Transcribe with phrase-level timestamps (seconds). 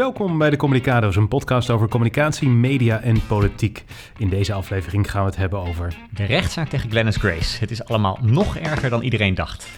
[0.00, 3.84] Welkom bij de Communicado's, een podcast over communicatie, media en politiek.
[4.18, 5.94] In deze aflevering gaan we het hebben over...
[6.14, 7.58] De rechtszaak tegen Glennis Grace.
[7.58, 9.68] Het is allemaal nog erger dan iedereen dacht.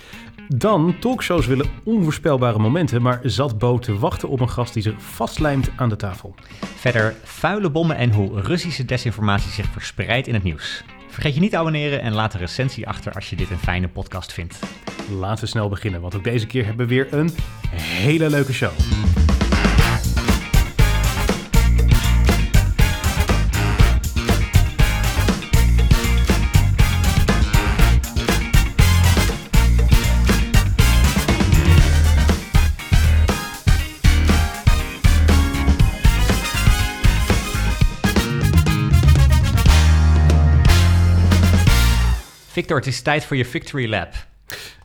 [0.48, 4.94] Dan, talkshows willen onvoorspelbare momenten, maar zat Bo te wachten op een gast die zich
[4.98, 6.34] vastlijmt aan de tafel.
[6.74, 10.84] Verder vuile bommen en hoe Russische desinformatie zich verspreidt in het nieuws.
[11.08, 13.88] Vergeet je niet te abonneren en laat een recensie achter als je dit een fijne
[13.88, 14.58] podcast vindt.
[15.18, 17.30] Laten we snel beginnen, want ook deze keer hebben we weer een
[17.76, 18.72] hele leuke show.
[42.52, 44.14] Victor, het is tijd voor je Victory Lab.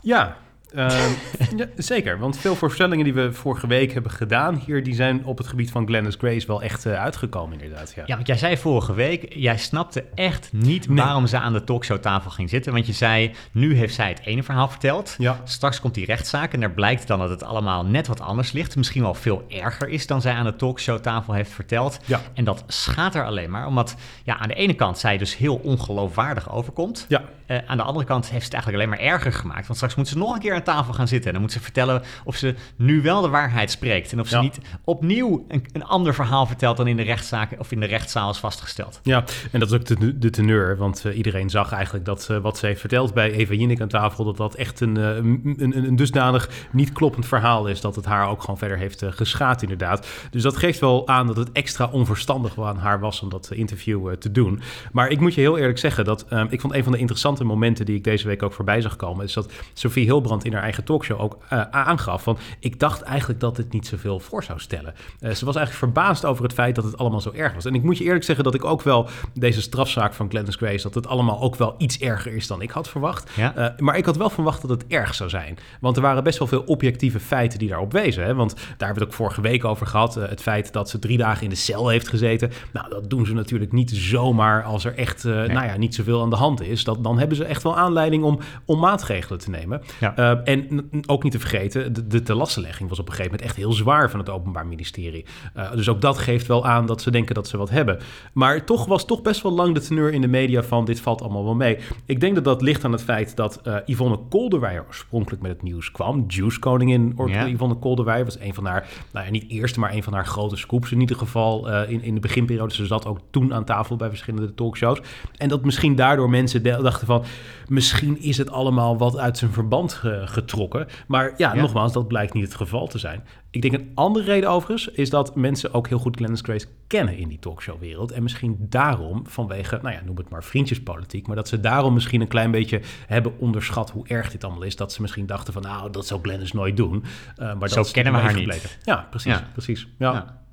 [0.02, 0.38] Ja,
[0.78, 1.12] Ehm,
[1.58, 5.38] ja, zeker, want veel voorstellingen die we vorige week hebben gedaan hier, die zijn op
[5.38, 7.94] het gebied van Glennis Grace wel echt uh, uitgekomen inderdaad.
[7.96, 8.04] Ja.
[8.06, 12.32] ja, want jij zei vorige week, jij snapte echt niet waarom ze aan de talkshowtafel
[12.32, 12.74] ging zitten.
[12.74, 15.42] Want je zei, nu heeft zij het ene verhaal verteld, ja.
[15.44, 18.76] straks komt die rechtszaak en daar blijkt dan dat het allemaal net wat anders ligt.
[18.76, 22.00] Misschien wel veel erger is dan zij aan de talkshowtafel heeft verteld.
[22.06, 22.22] Ja.
[22.34, 25.56] En dat schaadt er alleen maar, omdat ja, aan de ene kant zij dus heel
[25.56, 27.06] ongeloofwaardig overkomt.
[27.08, 27.24] Ja.
[27.48, 29.68] Uh, aan de andere kant heeft ze het eigenlijk alleen maar erger gemaakt.
[29.68, 31.28] Want straks moet ze nog een keer aan tafel gaan zitten.
[31.28, 34.12] En dan moet ze vertellen of ze nu wel de waarheid spreekt.
[34.12, 37.72] En of ze niet opnieuw een, een, ander verhaal vertelt dan in de rechtszaak of
[37.72, 39.00] in de rechtszaal is vastgesteld.
[39.04, 40.78] Ja, en dat is ook de, de teneur.
[40.78, 43.88] Want uh, iedereen zag eigenlijk dat uh, wat ze heeft verteld bij Eva Jinnik aan
[43.88, 47.82] tafel, dat dat echt een, uh, een, een, een, dusdanig niet kloppend verhaal is.
[47.82, 50.08] Dat het haar ook gewoon verder heeft geschaad, inderdaad.
[50.32, 54.14] Dus dat geeft wel aan dat het extra onverstandig aan haar was om dat interview
[54.14, 54.62] te doen.
[54.92, 57.44] Maar ik moet je heel eerlijk zeggen dat um, ik vond een van de interessante
[57.44, 60.64] momenten die ik deze week ook voorbij zag komen, is dat Sophie Hilbrand in haar
[60.64, 62.24] eigen talkshow ook uh, aangaf.
[62.24, 64.94] Van, ik dacht eigenlijk dat het niet zoveel voor zou stellen.
[65.20, 67.66] Uh, ze was eigenlijk verbaasd over het feit dat het allemaal zo erg was.
[67.66, 70.84] En ik moet je eerlijk zeggen dat ik ook wel deze strafzaak van Glennis Grace...
[70.84, 73.32] dat het allemaal ook wel iets erger is dan ik had verwacht.
[73.36, 73.58] Ja?
[73.58, 75.58] Uh, maar ik had wel verwacht dat het erg zou zijn.
[75.82, 78.24] Want er waren best wel veel objectieve feiten die daarop wezen.
[78.24, 78.36] Hè?
[78.36, 80.16] Want daar hebben we het ook vorige week over gehad.
[80.16, 82.52] het feit dat ze drie dagen in de cel heeft gezeten.
[82.74, 85.48] Nou, dat doen ze natuurlijk niet zomaar als er echt nee.
[85.48, 86.84] nou ja, niet zoveel aan de hand is.
[86.84, 89.82] Dat, dan hebben ze echt wel aanleiding om, om maatregelen te nemen.
[90.00, 90.37] Ja.
[90.44, 93.74] En ook niet te vergeten, de, de telassenlegging was op een gegeven moment echt heel
[93.74, 95.26] zwaar van het Openbaar Ministerie.
[95.58, 98.00] Uh, dus ook dat geeft wel aan dat ze denken dat ze wat hebben.
[98.34, 101.22] Maar toch was toch best wel lang de teneur in de media van dit valt
[101.22, 101.78] allemaal wel mee.
[102.06, 105.62] Ik denk dat dat ligt aan het feit dat uh, Yvonne Kolderweijer oorspronkelijk met het
[105.62, 106.24] nieuws kwam.
[106.28, 107.48] Juice koningin ja.
[107.48, 110.56] Yvonne Kolderweijer was een van haar, nou ja, niet eerste, maar een van haar grote
[110.56, 112.74] scoops in ieder geval uh, in, in de beginperiode.
[112.74, 115.02] Ze zat ook toen aan tafel bij verschillende talkshows.
[115.38, 117.24] En dat misschien daardoor mensen dachten van,
[117.68, 120.88] misschien is het allemaal wat uit zijn verband getrokken.
[121.08, 123.24] Maar ja, nogmaals, dat blijkt niet het geval te zijn.
[123.52, 127.18] Ik denk een andere reden overigens is dat mensen ook heel goed Glennis Grace kennen
[127.18, 128.12] in die talkshowwereld.
[128.12, 132.22] En misschien daarom, vanwege, nou ja, noem het maar vriendjespolitiek, maar dat ze daarom misschien
[132.22, 134.76] een klein beetje hebben onderschat hoe erg dit allemaal is.
[134.76, 137.04] Dat ze misschien dachten van, nou, dat zou Glennis nooit doen.
[137.38, 138.78] Uh, maar Zo dat kennen we haar niet.
[138.84, 139.48] Ja, precies, ja.
[139.54, 139.88] precies.
[139.98, 140.14] ja.
[140.14, 140.46] ja.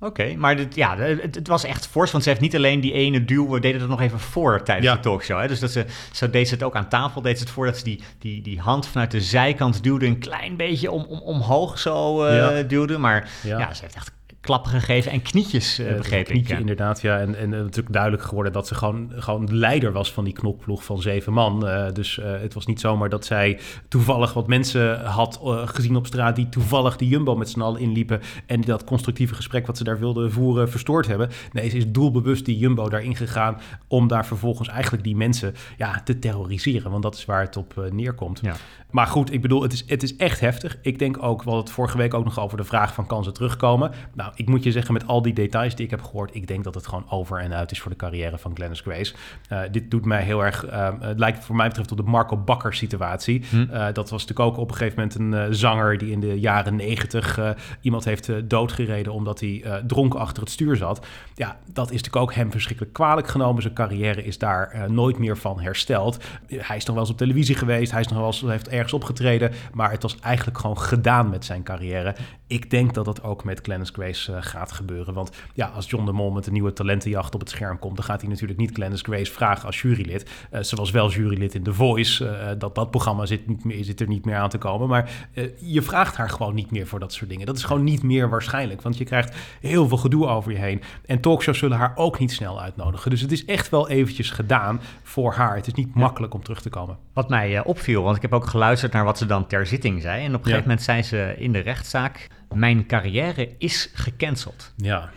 [0.00, 2.92] Oké, maar dit, ja, het, het, was echt fors, want ze heeft niet alleen die
[2.92, 5.40] ene duw, we deden het nog even voor tijdens de talkshow.
[5.40, 5.48] Hè?
[5.48, 7.78] Dus dat ze, zo deed ze het ook aan tafel, deed ze het voor dat
[7.78, 11.78] ze die, die, die hand vanuit de zijkant duwde, een klein beetje om, om, omhoog
[11.78, 12.62] zo uh, ja.
[12.62, 12.98] duwde.
[12.98, 13.58] Maar ja.
[13.58, 14.12] ja, ze heeft echt
[14.44, 17.18] klappen gegeven en knietjes, uh, begreep knietje, inderdaad, ja.
[17.18, 21.02] En, en natuurlijk duidelijk geworden dat ze gewoon, gewoon leider was van die knokploeg van
[21.02, 21.68] zeven man.
[21.68, 26.06] Uh, dus uh, het was niet zomaar dat zij toevallig wat mensen had gezien op
[26.06, 26.36] straat...
[26.36, 28.20] die toevallig die Jumbo met z'n allen inliepen...
[28.46, 31.30] en die dat constructieve gesprek wat ze daar wilden voeren verstoord hebben.
[31.52, 33.60] Nee, ze is doelbewust die Jumbo daarin gegaan...
[33.88, 36.90] om daar vervolgens eigenlijk die mensen ja, te terroriseren.
[36.90, 38.40] Want dat is waar het op neerkomt.
[38.42, 38.54] Ja.
[38.90, 40.78] Maar goed, ik bedoel, het is, het is echt heftig.
[40.82, 43.06] Ik denk ook, we het vorige week ook nog over de vraag van...
[43.06, 43.92] kan ze terugkomen?
[44.14, 46.64] Nou, ik moet je zeggen, met al die details die ik heb gehoord, ik denk
[46.64, 49.14] dat het gewoon over en uit is voor de carrière van Glennis Grace.
[49.52, 52.36] Uh, dit doet mij heel erg, uh, het lijkt voor mij betreft op de Marco
[52.36, 53.44] Bakker situatie.
[53.50, 53.56] Hm.
[53.56, 56.76] Uh, dat was natuurlijk ook op een gegeven moment een zanger die in de jaren
[56.76, 57.38] negentig
[57.80, 61.06] iemand heeft doodgereden omdat hij dronken achter het stuur zat.
[61.34, 63.62] Ja, dat is natuurlijk ook hem verschrikkelijk kwalijk genomen.
[63.62, 66.24] Zijn carrière is daar nooit meer van hersteld.
[66.46, 68.92] Hij is nog wel eens op televisie geweest, hij is nog wel eens, heeft ergens
[68.92, 72.14] opgetreden, maar het was eigenlijk gewoon gedaan met zijn carrière.
[72.54, 75.14] Ik denk dat dat ook met Glennis Grace uh, gaat gebeuren.
[75.14, 78.04] Want ja, als John de Mol met een nieuwe talentenjacht op het scherm komt, dan
[78.04, 80.30] gaat hij natuurlijk niet Glennis Grace vragen als jurylid.
[80.52, 82.24] Uh, ze was wel jurylid in The Voice.
[82.24, 84.88] Uh, dat, dat programma zit, niet meer, zit er niet meer aan te komen.
[84.88, 85.28] Maar
[85.58, 87.46] je vraagt haar gewoon niet meer voor dat soort dingen.
[87.46, 88.82] Dat is gewoon niet meer waarschijnlijk.
[88.82, 90.82] Want je krijgt heel veel gedoe over je heen.
[91.06, 93.10] En talkshows zullen haar ook niet snel uitnodigen.
[93.10, 95.56] Dus het is echt wel eventjes gedaan voor haar.
[95.56, 96.98] Het is niet makkelijk om terug te komen.
[97.12, 100.24] Wat mij opviel, want ik heb ook geluisterd naar wat ze dan ter zitting zei.
[100.24, 104.72] En op een gegeven moment zei ze in de rechtszaak mijn carrière is gecanceld.
[104.76, 105.10] Ja.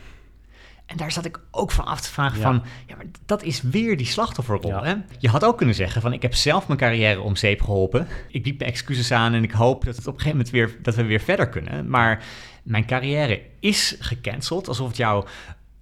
[0.85, 3.97] En daar zat ik ook van af te vragen van, ja, maar dat is weer
[3.97, 4.83] die slachtofferrol.
[4.83, 4.93] Hè?
[5.19, 8.07] Je had ook kunnen zeggen van, ik heb zelf mijn carrière om zeep geholpen.
[8.27, 10.77] Ik bied mijn excuses aan en ik hoop dat het op een gegeven moment weer,
[10.81, 11.89] dat we weer verder kunnen.
[11.89, 12.23] Maar
[12.63, 15.27] mijn carrière is gecanceld, alsof het jou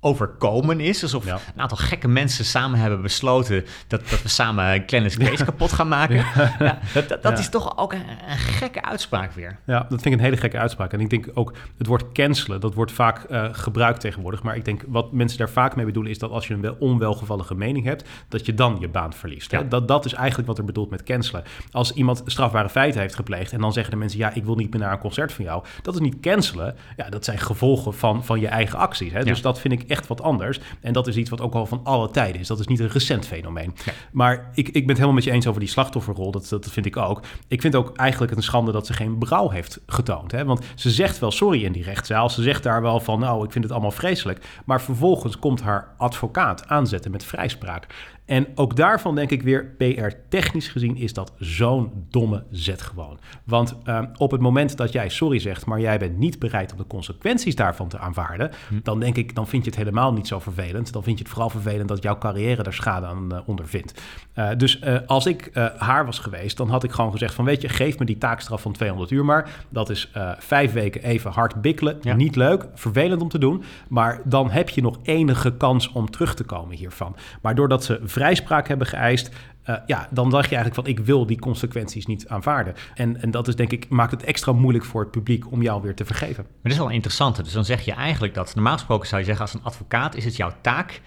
[0.06, 1.04] overkomen is.
[1.04, 5.72] Alsof een aantal gekke mensen samen hebben besloten dat, dat we samen Clennis Grace kapot
[5.72, 6.16] gaan maken.
[6.16, 6.80] Ja.
[6.94, 9.60] dat, dat, is toch ook een, een, gekke uitspraak weer.
[9.66, 10.94] Ja, dat vind ik een hele gekke uitspraak.
[10.94, 14.44] En ik denk ook het woord cancelen, dat wordt vaak uh, gebruikt tegenwoordig.
[14.44, 17.56] Maar ik denk wat mensen daar vaak mee bedoelen is dat als je een onwelgevallige
[17.56, 19.70] mening hebt, dat je dan je baan verliest.
[19.70, 21.44] Dat, dat is eigenlijk wat er bedoeld met cancelen.
[21.72, 24.72] Als iemand strafbare feiten heeft gepleegd en dan zeggen de mensen, ja, ik wil niet
[24.72, 25.64] meer naar een concert van jou.
[25.82, 26.76] Dat is niet cancelen.
[26.96, 29.12] Ja, dat zijn gevolgen van, van je eigen acties.
[29.12, 29.24] Hè?
[29.24, 30.60] Dus dat vind ik echt wat anders.
[30.82, 32.48] En dat is iets wat ook al van alle tijden is.
[32.48, 33.74] Dat is niet een recent fenomeen.
[34.12, 36.32] Maar ik, ik ben het helemaal met je eens over die slachtofferrol.
[36.32, 37.22] Dat, dat vind ik ook.
[37.48, 40.32] Ik vind ook eigenlijk een schande dat ze geen brouw heeft getoond.
[40.32, 40.46] Hè?
[40.46, 42.30] Want ze zegt wel sorry in die rechtszaal.
[42.30, 44.46] Ze zegt daar wel van, nou, ik vind het allemaal vreselijk.
[44.66, 47.88] Maar vervolgens komt haar advocaat aanzetten met vrijspraak.
[48.26, 53.20] En ook daarvan denk ik weer, PR-technisch gezien is dat zo'n domme zet gewoon.
[53.44, 56.78] Want ehm, op het moment dat jij sorry zegt, maar jij bent niet bereid om
[56.78, 58.80] de consequenties daarvan te aanvaarden, hm.
[58.84, 60.94] dan denk ik, dan vind je het helemaal niet zo vervelend.
[60.94, 64.02] Dan vind je het vooral vervelend dat jouw carrière daar schade aan uh, ondervindt.
[64.36, 67.62] Uh, dus uh, als ik haar was geweest, dan had ik gewoon gezegd van, weet
[67.62, 69.66] je, geef me die taakstraf van 200 uur maar.
[69.70, 71.98] Dat is vijf weken even hard bikkelen.
[72.16, 76.36] Niet leuk, vervelend om te doen, maar dan heb je nog enige kans om terug
[76.36, 77.16] te komen hiervan.
[77.42, 79.30] Maar doordat ze vrijspraak hebben geëist,
[79.70, 82.74] uh, ja, dan dacht je eigenlijk van ik wil die consequenties niet aanvaarden.
[82.94, 85.82] En, en dat is denk ik, maakt het extra moeilijk voor het publiek om jou
[85.82, 86.44] weer te vergeven.
[86.44, 87.44] Maar dat is wel interessant.
[87.44, 90.26] Dus dan zeg je eigenlijk dat, normaal gesproken zou je zeggen als een advocaat is
[90.26, 91.02] het jouw taak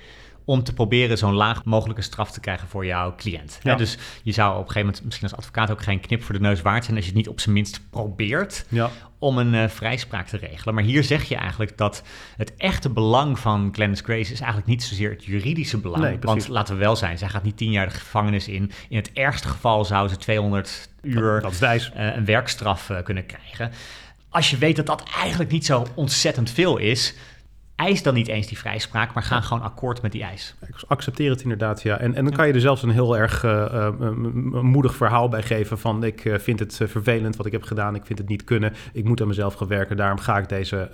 [0.49, 3.59] om te proberen zo'n laag mogelijke straf te krijgen voor jouw cliënt.
[3.63, 3.75] Ja.
[3.75, 6.41] dus je zou op een gegeven moment misschien als advocaat ook geen knip voor de
[6.41, 8.91] neus waard zijn als je het niet op zijn minst probeert ja.
[9.19, 10.75] om een uh, vrijspraak te regelen.
[10.75, 12.03] Maar hier zeg je eigenlijk dat
[12.37, 16.03] het echte belang van Glennis Grace is eigenlijk niet zozeer het juridische belang.
[16.03, 18.71] Nee, want laten we wel zijn, zij gaat niet tien jaar de gevangenis in.
[18.89, 23.27] In het ergste geval zou ze 200 uur dat, dat uh, een werkstraf uh, kunnen
[23.27, 23.71] krijgen.
[24.31, 27.15] Als je weet dat dat eigenlijk niet zo ontzettend veel is,
[27.79, 30.55] eis dan niet eens die vrijspraak, maar gaan gewoon akkoord met die eis.
[30.67, 31.99] Ik accepteer het inderdaad, ja.
[31.99, 33.89] En, en dan kan je er zelfs een heel erg uh,
[34.63, 36.05] moedig verhaal bij geven van...
[36.05, 38.73] ik uh, vind het vervelend wat ik heb gedaan, ik vind het niet kunnen...
[38.93, 40.91] ik moet aan mezelf gaan werken, daarom ga ik deze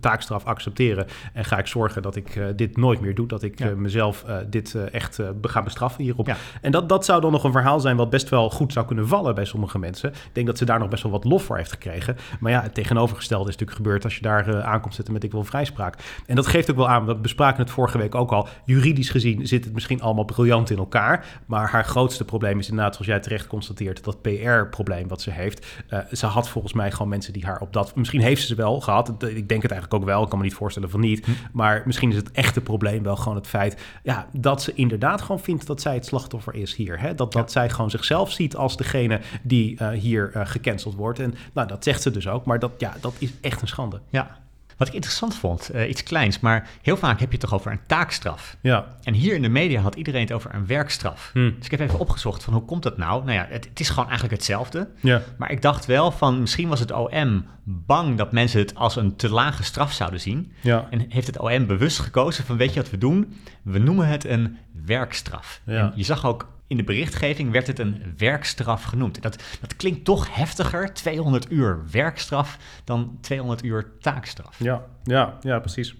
[0.00, 1.06] taakstraf accepteren...
[1.32, 5.20] en ga ik zorgen dat ik dit nooit meer doe, dat ik mezelf dit echt
[5.42, 6.26] ga bestraffen hierop.
[6.26, 6.36] Ja.
[6.60, 9.08] En dat, dat zou dan nog een verhaal zijn wat best wel goed zou kunnen
[9.08, 10.10] vallen bij sommige mensen.
[10.10, 12.16] Ik denk dat ze daar nog best wel wat lof voor heeft gekregen.
[12.40, 15.44] Maar ja, het tegenovergestelde is natuurlijk gebeurd als je daar aankomt zitten met ik wil
[15.44, 16.22] vrijspraak...
[16.26, 18.48] En dat geeft ook wel aan, we bespraken het vorige week ook al.
[18.64, 21.42] Juridisch gezien zit het misschien allemaal briljant in elkaar.
[21.46, 25.66] Maar haar grootste probleem is inderdaad, zoals jij terecht constateert, dat PR-probleem wat ze heeft.
[25.90, 27.96] Uh, ze had volgens mij gewoon mensen die haar op dat.
[27.96, 29.08] Misschien heeft ze ze wel gehad.
[29.08, 30.22] Ik denk het eigenlijk ook wel.
[30.22, 31.24] Ik kan me niet voorstellen van niet.
[31.24, 31.30] Hm.
[31.52, 35.40] Maar misschien is het echte probleem wel gewoon het feit ja, dat ze inderdaad gewoon
[35.40, 37.00] vindt dat zij het slachtoffer is hier.
[37.00, 37.14] Hè?
[37.14, 41.18] Dat, dat zij gewoon zichzelf ziet als degene die uh, hier uh, gecanceld wordt.
[41.18, 42.44] En nou, dat zegt ze dus ook.
[42.44, 44.00] Maar dat, ja, dat is echt een schande.
[44.08, 44.38] Ja,
[44.76, 47.72] wat ik interessant vond, uh, iets kleins, maar heel vaak heb je het toch over
[47.72, 48.56] een taakstraf.
[48.60, 48.86] Ja.
[49.02, 51.30] En hier in de media had iedereen het over een werkstraf.
[51.32, 51.54] Hmm.
[51.56, 53.24] Dus ik heb even opgezocht van hoe komt dat nou?
[53.24, 54.88] Nou ja, het, het, is gewoon eigenlijk hetzelfde.
[55.00, 55.22] Ja.
[55.38, 59.16] Maar ik dacht wel van misschien was het OM bang dat mensen het als een
[59.16, 60.52] te lage straf zouden zien.
[60.60, 60.86] Ja.
[60.90, 63.34] En heeft het OM bewust gekozen van weet je wat we doen?
[63.62, 65.60] We noemen het een werkstraf.
[65.64, 65.78] Ja.
[65.78, 69.22] En je zag ook in de berichtgeving werd het een werkstraf genoemd.
[69.22, 74.58] Dat, dat klinkt toch heftiger, 200 uur werkstraf, dan 200 uur taakstraf.
[74.58, 75.94] Ja, ja, ja, precies.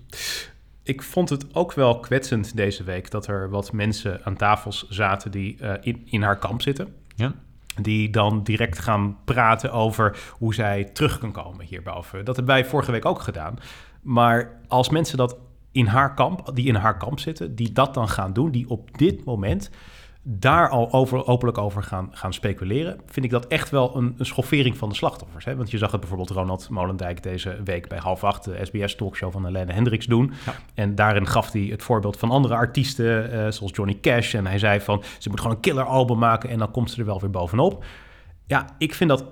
[0.82, 5.30] Ik vond het ook wel kwetsend deze week dat er wat mensen aan tafels zaten
[5.30, 6.94] die uh, in, in haar kamp zitten.
[7.16, 7.34] Ja.
[7.80, 12.24] Die dan direct gaan praten over hoe zij terug kan komen hierboven.
[12.24, 13.58] Dat hebben wij vorige week ook gedaan.
[14.02, 15.36] Maar als mensen dat
[15.72, 18.98] in haar kamp, die in haar kamp zitten, die dat dan gaan doen, die op
[18.98, 19.70] dit moment
[20.26, 24.26] daar al over, openlijk over gaan, gaan speculeren, vind ik dat echt wel een, een
[24.26, 25.44] schoffering van de slachtoffers.
[25.44, 25.56] Hè?
[25.56, 29.44] Want je zag het bijvoorbeeld Ronald Molendijk deze week bij half acht, de SBS-talkshow van
[29.44, 30.32] Helene Hendricks doen.
[30.74, 34.34] En daarin gaf hij het voorbeeld van andere artiesten, uh, zoals Johnny Cash.
[34.34, 37.00] En hij zei van, ze moet gewoon een killer album maken en dan komt ze
[37.00, 37.84] er wel weer bovenop.
[38.46, 39.24] Ja, ik vind dat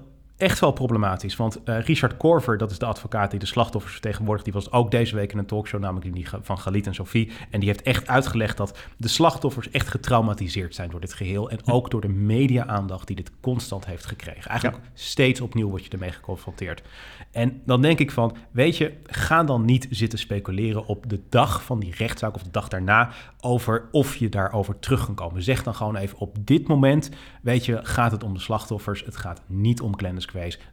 [0.42, 1.36] echt wel problematisch.
[1.36, 4.90] Want uh, Richard Corver, dat is de advocaat die de slachtoffers vertegenwoordigt, die was ook
[4.90, 7.30] deze week in een talkshow, namelijk die van Galit en Sophie.
[7.50, 11.50] En die heeft echt uitgelegd dat de slachtoffers echt getraumatiseerd zijn door dit geheel.
[11.50, 14.50] En ook door de media-aandacht die dit constant heeft gekregen.
[14.50, 16.82] Eigenlijk steeds opnieuw word je ermee geconfronteerd.
[17.30, 21.64] En dan denk ik van, weet je, ga dan niet zitten speculeren op de dag
[21.64, 25.42] van die rechtszaak of de dag daarna over of je daarover terug kan komen.
[25.42, 27.10] Zeg dan gewoon even op dit moment,
[27.42, 29.04] weet je, gaat het om de slachtoffers.
[29.04, 30.26] Het gaat niet om Glennis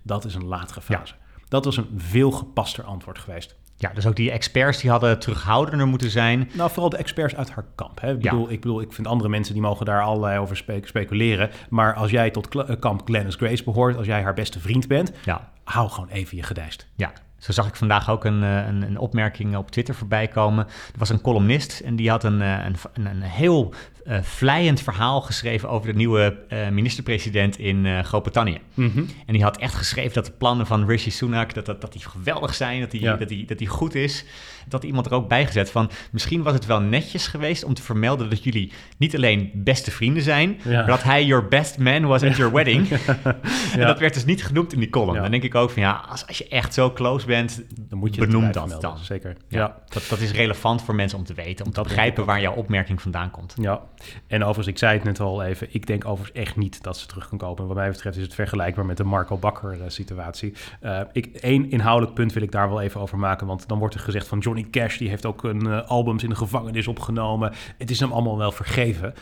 [0.04, 1.14] dat is een latere fase.
[1.48, 3.56] Dat was een veel gepaster antwoord geweest.
[3.76, 6.50] Ja, dus ook die experts die hadden terughoudender moeten zijn.
[6.54, 8.02] Nou, vooral de experts uit haar kamp.
[8.02, 8.12] Hè?
[8.14, 11.50] Ik, bedoel, ik bedoel, ik vind andere mensen die mogen daar allerlei over speculeren.
[11.70, 15.52] Maar als jij tot kamp Glennis Grace behoort, als jij haar beste vriend bent, ja.
[15.64, 16.88] hou gewoon even je gedijst.
[16.96, 20.66] Ja, zo zag ik vandaag ook een, een, een, opmerking op Twitter voorbij komen.
[20.66, 23.74] Er was een columnist en die had een, een, een heel
[24.10, 28.60] uh, vlijend verhaal geschreven over de nieuwe uh, minister-president in uh, Groot-Brittannië.
[28.74, 29.08] Mm -hmm.
[29.26, 32.02] En die had echt geschreven dat de plannen van Rishi Sunak dat, dat, dat die
[32.02, 33.16] geweldig zijn, dat die, ja.
[33.16, 34.26] dat, die, dat die goed is.
[34.70, 37.82] Dat iemand er ook bij gezet van misschien was het wel netjes geweest om te
[37.82, 40.72] vermelden dat jullie niet alleen beste vrienden zijn, ja.
[40.72, 42.90] maar dat hij your best man was at your wedding.
[43.74, 45.22] en dat werd dus niet genoemd in die column.
[45.22, 48.16] Dan denk ik ook van ja, als, als je echt zo close bent, dan moet
[48.16, 48.98] je benoem dat dan.
[48.98, 49.36] Zeker.
[49.48, 49.78] Ja.
[49.88, 53.02] Dat, dat is relevant voor mensen om te weten, om te begrijpen waar jouw opmerking
[53.02, 53.54] vandaan komt.
[53.62, 53.82] Ja.
[54.28, 57.08] En overigens, ik zei het net al even, ik denk overigens echt niet dat ze
[57.08, 57.68] terug kan kopen.
[57.68, 60.54] wat mij betreft is het vergelijkbaar met de Marco Bakker uh, situatie.
[60.82, 63.96] Uh, ik, één inhoudelijk punt wil ik daar wel even over maken, want dan wordt
[63.96, 67.54] er gezegd van Johnny Cash, die heeft ook een uh, albums in de gevangenis opgenomen.
[67.78, 69.14] Het is hem allemaal wel vergeven.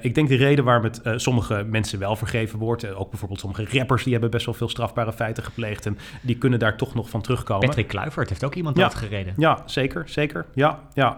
[0.00, 4.02] ik denk de reden waarom het sommige mensen wel vergeven wordt, ook bijvoorbeeld sommige rappers,
[4.02, 7.22] die hebben best wel veel strafbare feiten gepleegd en die kunnen daar toch nog van
[7.22, 7.66] terugkomen.
[7.66, 9.34] Patrick Kluivert heeft ook iemand ja, gereden.
[9.36, 10.46] Ja, zeker, zeker.
[10.54, 11.16] Ja, ja.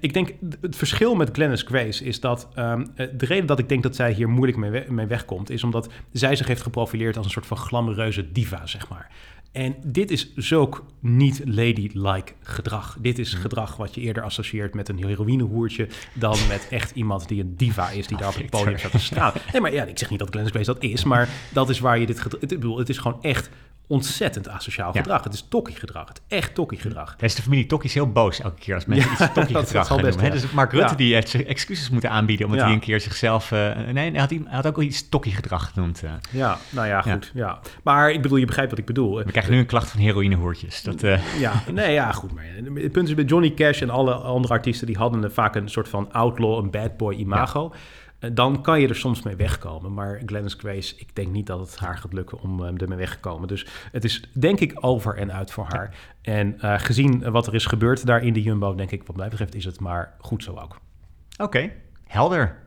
[0.00, 3.82] ik denk het verschil met Glennis Grace is dat um, de reden dat ik denk
[3.82, 7.32] dat zij hier moeilijk mee, mee wegkomt, is omdat zij zich heeft geprofileerd als een
[7.32, 9.10] soort van glamoureuze diva, zeg maar.
[9.52, 12.96] En dit is zulk niet ladylike gedrag.
[13.00, 17.40] Dit is gedrag wat je eerder associeert met een heroïnehoertje dan met echt iemand die
[17.40, 19.40] een diva is die daar op het podium staat te stralen.
[19.52, 21.98] Nee, maar ja, ik zeg niet dat Glennis Grace dat is, maar dat is waar
[21.98, 22.40] je dit gedrag...
[22.40, 23.50] Ik bedoel, het is gewoon echt
[23.88, 25.24] ontzettend asociaal gedrag.
[25.24, 26.08] Het is tokkie gedrag.
[26.08, 27.16] Het echt tokkie gedrag.
[27.18, 30.02] is de familie Tokkie is heel boos elke keer als mensen iets tokkie gedrag gaan
[30.02, 30.30] doen.
[30.30, 33.50] Dus Mark Rutte die heeft excuses moeten aanbieden omdat hij een keer zichzelf...
[33.50, 36.04] Uh, nee, hij had, hij had ook iets tokkie gedrag genoemd.
[36.04, 36.10] Uh.
[36.30, 37.30] Ja, nou ja, goed.
[37.34, 37.58] Ja.
[37.82, 39.16] Maar ik bedoel, je begrijpt wat ik bedoel.
[39.16, 40.82] We krijgen nu een klacht van heroïnehoertjes.
[40.82, 41.20] Dat, uh...
[41.38, 42.32] Ja, nee, ja, goed.
[42.32, 44.86] Maar het punt is bij Johnny Cash en alle andere artiesten...
[44.86, 47.72] die hadden vaak een soort van outlaw, een bad boy imago...
[48.18, 49.94] Eh, dan kan je er soms mee wegkomen.
[49.94, 53.12] Maar Glennis Grace, ik denk niet dat het haar gaat lukken om uh, ermee weg
[53.12, 53.48] te komen.
[53.48, 55.94] Dus het is denk ik over en uit voor haar.
[56.22, 59.28] En uh, gezien wat er is gebeurd daar in de Jumbo, denk ik wat mij
[59.28, 60.80] betreft is het maar goed zo ook.
[61.36, 61.70] Oké,
[62.04, 62.64] helder.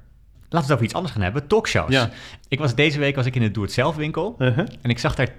[0.50, 1.48] Laten we het over iets anders gaan hebben.
[1.48, 1.91] Talkshows.
[1.91, 2.10] Ja.
[2.48, 4.36] Ik was deze week was ik in de Doe-het-zelf winkel.
[4.38, 4.58] -huh.
[4.58, 5.29] En ik zag daar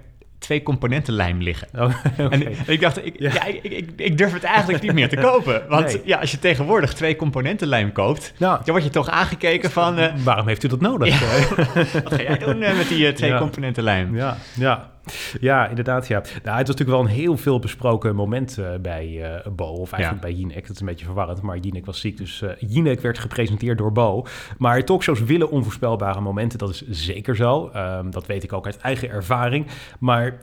[0.41, 1.67] twee componenten lijm liggen.
[1.75, 1.93] Oh,
[2.33, 3.45] En ik dacht, ik, ja.
[3.45, 5.63] ik, ik, ik, durf het eigenlijk niet meer te kopen.
[5.67, 9.99] Want ja, als je tegenwoordig twee componenten lijm koopt, dan word je toch aangekeken van...
[9.99, 11.19] Uh, Waarom heeft u dat nodig?
[12.03, 14.15] Wat ga jij doen uh, met die uh, twee componenten lijm?
[14.15, 14.90] Ja, ja.
[15.39, 16.07] Ja, inderdaad.
[16.07, 16.19] Ja.
[16.19, 19.91] Nou, het was natuurlijk wel een heel veel besproken moment uh, bij uh, Bo, of
[19.91, 20.61] eigenlijk bij Jinek.
[20.61, 22.17] Dat is een beetje verwarrend, maar Jinek was ziek.
[22.17, 24.25] Dus uh, Jinek werd gepresenteerd door Bo.
[24.57, 27.71] Maar talkshows willen onvoorspelbare momenten, dat is zeker zo.
[27.75, 29.67] Um, dat weet ik ook uit eigen ervaring.
[29.99, 30.39] Maar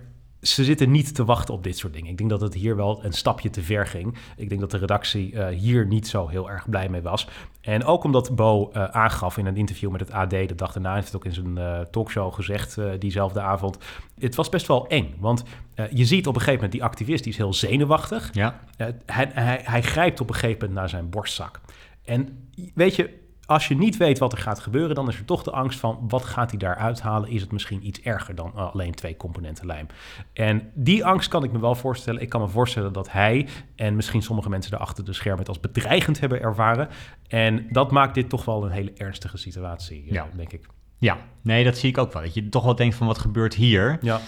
[0.48, 2.10] ze zitten niet te wachten op dit soort dingen.
[2.10, 4.16] Ik denk dat het hier wel een stapje te ver ging.
[4.36, 7.28] Ik denk dat de redactie uh, hier niet zo heel erg blij mee was.
[7.60, 10.94] En ook omdat Bo uh, aangaf in een interview met het AD, de dag daarna
[10.94, 13.78] heeft het ook in zijn uh, talkshow gezegd diezelfde avond.
[14.18, 15.42] Het was best wel eng, want
[15.90, 18.30] je ziet op een gegeven moment die activist, die is heel zenuwachtig.
[18.32, 18.60] Ja.
[18.76, 21.60] Hij, hij, hij grijpt op een gegeven moment naar zijn borstzak.
[22.04, 25.42] En weet je, als je niet weet wat er gaat gebeuren, dan is er toch
[25.42, 27.30] de angst van wat gaat hij daar uithalen?
[27.30, 29.86] Is het misschien iets erger dan alleen twee componenten lijm?
[30.32, 32.20] En die angst kan ik me wel voorstellen.
[32.20, 35.48] Ik kan me voorstellen dat hij en misschien sommige mensen daar achter de schermen het
[35.48, 36.88] als bedreigend hebben ervaren.
[37.28, 40.28] En dat maakt dit toch wel een hele ernstige situatie, eh, ja.
[40.36, 40.66] denk ik.
[40.98, 42.22] Ja, nee, dat zie ik ook wel.
[42.22, 43.98] Dat je toch wel denkt van wat gebeurt hier?
[44.00, 44.20] Ja.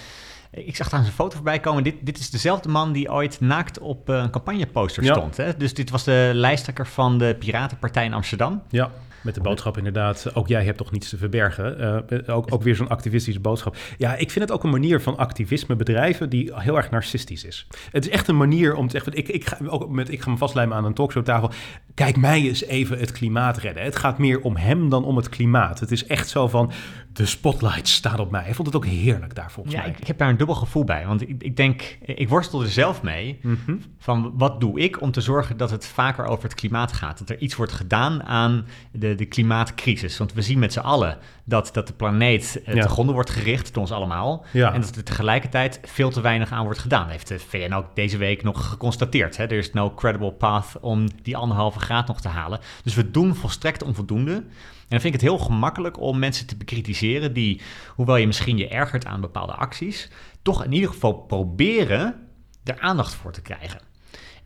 [0.51, 1.83] Ik zag daar een foto voorbij komen.
[1.83, 5.37] Dit, dit is dezelfde man die ooit naakt op een campagneposter stond.
[5.37, 5.57] Hè?
[5.57, 8.63] Dus dit was de lijsttrekker van de Piratenpartij in Amsterdam.
[8.69, 8.91] Ja.
[9.23, 12.05] Met de boodschap inderdaad, ook jij hebt toch niets te verbergen.
[12.11, 13.77] Uh, ook, ook weer zo'n activistische boodschap.
[13.99, 17.67] Ja, ik vind het ook een manier van activisme bedrijven die heel erg narcistisch is.
[17.91, 20.31] Het is echt een manier om te zeggen, ik, ik, ga, ook met, ik ga
[20.31, 21.51] me vastlijmen aan een talkshowtafel.
[21.95, 23.83] Kijk mij eens even het klimaat redden.
[23.83, 25.81] Het gaat meer om hem dan om het klimaat.
[25.81, 26.73] Het is echt zo van,
[27.13, 28.49] de spotlight staat op mij.
[28.49, 29.95] Ik vond het ook heerlijk daar volgens ja, mij.
[29.99, 31.07] Ik, heb daar een dubbel gevoel bij.
[31.07, 33.39] Want ik, ik denk, ik worstel er zelf mee.
[33.43, 33.77] Mhm.
[33.99, 37.19] Van wat doe ik om te zorgen dat het vaker over het klimaat gaat?
[37.19, 40.19] Dat er iets wordt gedaan aan de, de klimaatcrisis.
[40.19, 43.73] Want we zien met z'n allen dat, dat de planeet uh, te gronden wordt gericht
[43.75, 44.45] door ons allemaal.
[44.53, 44.73] Ja.
[44.73, 47.09] En dat er tegelijkertijd veel te weinig aan wordt gedaan.
[47.09, 49.37] Heeft de VN ook deze week nog geconstateerd.
[49.37, 49.45] Hè?
[49.45, 52.61] Er is no credible path om die anderhalve graad nog te halen.
[52.83, 54.45] Dus we doen volstrekt onvoldoende.
[54.91, 57.61] En dan vind ik het heel gemakkelijk om mensen te bekritiseren die,
[57.95, 60.09] hoewel je misschien je ergert aan bepaalde acties,
[60.43, 62.29] toch in ieder geval proberen
[62.65, 63.81] er aandacht voor te krijgen.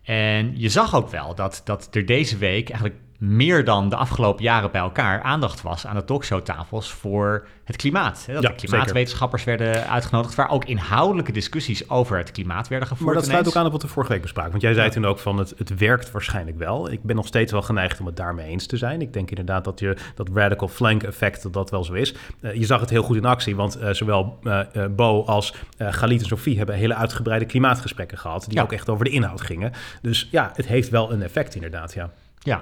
[0.03, 4.43] En je zag ook wel dat, dat er deze week eigenlijk meer dan de afgelopen
[4.43, 8.23] jaren bij elkaar aandacht was aan de talkshowtafels voor het klimaat.
[8.27, 8.33] Hè?
[8.33, 13.05] Dat Ja, de klimaatwetenschappers werden uitgenodigd, waar ook inhoudelijke discussies over het klimaat werden gevoerd.
[13.05, 14.51] Maar dat sluit ook aan op wat we vorige week bespraken.
[14.51, 16.91] Want jij zei toen ook van het, het werkt waarschijnlijk wel.
[16.91, 19.01] Ik ben nog steeds wel geneigd om het daarmee eens te zijn.
[19.01, 22.13] Ik denk inderdaad dat je dat radical flank effect dat dat wel zo is.
[22.41, 26.21] Eh, je zag het heel goed in actie, want eh, zowel eh Bo als Galit
[26.21, 28.45] en Sophie hebben hele uitgebreide klimaatgesprekken gehad.
[28.45, 28.61] Die Ja.
[28.63, 29.71] ook echt over de inhoud gingen.
[30.01, 32.09] Dus ja, het heeft wel een effect inderdaad, ja.
[32.39, 32.61] Ja,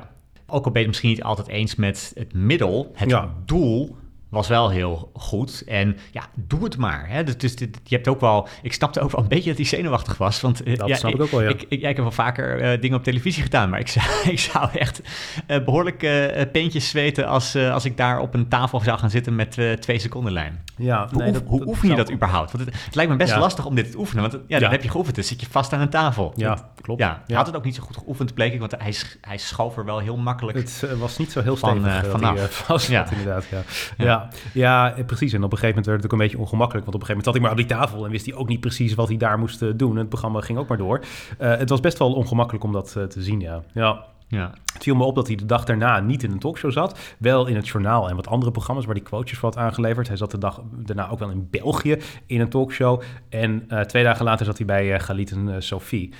[0.54, 3.34] ook al ben je het misschien niet altijd eens met het middel, het Ja.
[3.46, 3.96] doel
[4.34, 5.64] was wel heel goed.
[5.68, 7.06] En ja, doe het maar.
[7.10, 7.24] Hè.
[7.24, 9.66] Dus, dus dit- je hebt ook wel, ik snapte ook wel een beetje dat hij
[9.68, 10.42] zenuwachtig was.
[10.42, 11.50] Want eh, Dat ja, snap ik ook wel, ja.
[11.50, 14.06] Ik, ik, ja, ik heb wel vaker eh, dingen op televisie gedaan, maar ik zou,
[14.32, 15.02] ik zou echt
[15.48, 19.10] eh, behoorlijk eh eh, peentjes zweten als, als ik daar op een tafel zou gaan
[19.10, 20.64] zitten met twee seconden lijn.
[20.78, 22.52] ja Hoe, oef- hoe oefen je dat überhaupt?
[22.52, 23.40] Want het, het lijkt me best Ja.
[23.40, 24.30] lastig om dit te oefenen.
[24.30, 26.34] Want ja, dan heb je geoefend, dan zit je vast aan een tafel.
[26.36, 27.00] Ja, Dat- klopt.
[27.02, 29.78] Ja, hij had het ook niet zo goed geoefend, bleek ik, want hij, hij schoof
[29.78, 32.38] er wel heel makkelijk Het was niet zo heel Van, stevig dat vanaf.
[32.38, 33.04] hij, vast Ja.
[33.06, 33.46] zat, inderdaad.
[33.52, 33.62] Ja.
[33.98, 34.23] Ja.
[34.54, 34.94] Ja.
[34.96, 35.04] Ja.
[35.06, 35.34] precies.
[35.34, 36.86] En op een gegeven moment werd het ook een beetje ongemakkelijk.
[36.86, 38.48] Want op een gegeven moment zat hij maar op die tafel en wist hij ook
[38.48, 39.92] niet precies wat hij daar moest eh, doen.
[39.92, 41.02] En het programma ging ook maar door.
[41.38, 43.64] Eh, het was best wel ongemakkelijk om dat eh, te zien, ja.
[43.74, 44.06] Ja.
[44.28, 44.52] Ja.
[44.74, 47.00] Het viel me op dat hij de dag daarna niet in een talkshow zat.
[47.18, 50.08] Wel in het journaal en wat andere programma's waar hij quotejes voor had aangeleverd.
[50.08, 53.02] Hij zat de dag daarna ook wel in België in een talkshow.
[53.30, 56.14] En twee dagen later zat hij bij Galit en Sophie.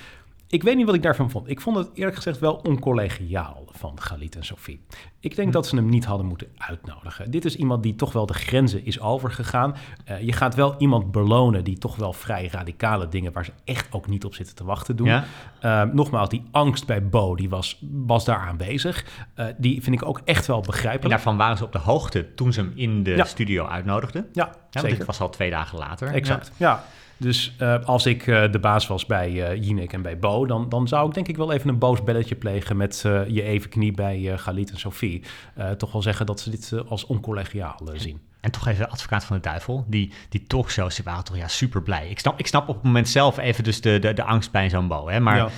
[0.48, 1.48] Ik weet niet wat ik daarvan vond.
[1.50, 4.80] Ik vond het eerlijk gezegd wel oncollegiaal van Galit en Sophie.
[5.20, 7.30] Ik denk dat ze hem niet hadden moeten uitnodigen.
[7.30, 9.74] Dit is iemand die toch wel de grenzen is overgegaan.
[10.04, 13.32] Eh, je gaat wel iemand belonen die toch wel vrij radicale dingen...
[13.32, 15.06] waar ze echt ook niet op zitten te wachten doen.
[15.06, 15.24] Ja?
[15.62, 19.04] Uh, nogmaals, die angst bij Bo, die was, was daar aanwezig.
[19.36, 21.10] Uh, die vind ik ook echt wel En begrijpelijk.
[21.10, 23.24] daarvan waren ze op de hoogte toen ze hem in de Ja.
[23.24, 24.28] studio uitnodigden.
[24.32, 24.96] Ja, Ja, zeker.
[24.98, 26.08] dit was al twee dagen later.
[26.08, 26.84] Exact, ja.
[27.16, 30.68] Dus uh, als ik uh, de baas was bij uh, Jinek en bij Bo, dan,
[30.68, 33.92] dan zou ik denk ik wel even een boos belletje plegen met je even knie
[33.92, 35.22] bij Galit en Sophie.
[35.76, 38.20] Toch wel zeggen dat ze dit als oncollegiaal zien.
[38.40, 39.84] En toch even advocaat van de duivel.
[39.88, 42.08] Die, die talkshows die waren toch ja, super blij.
[42.08, 44.70] Ik snap, ik snap op het moment zelf even dus de, de, de angst bij
[44.70, 45.08] zo'n Bo.
[45.08, 45.20] Hè?
[45.20, 45.48] Maar Ja.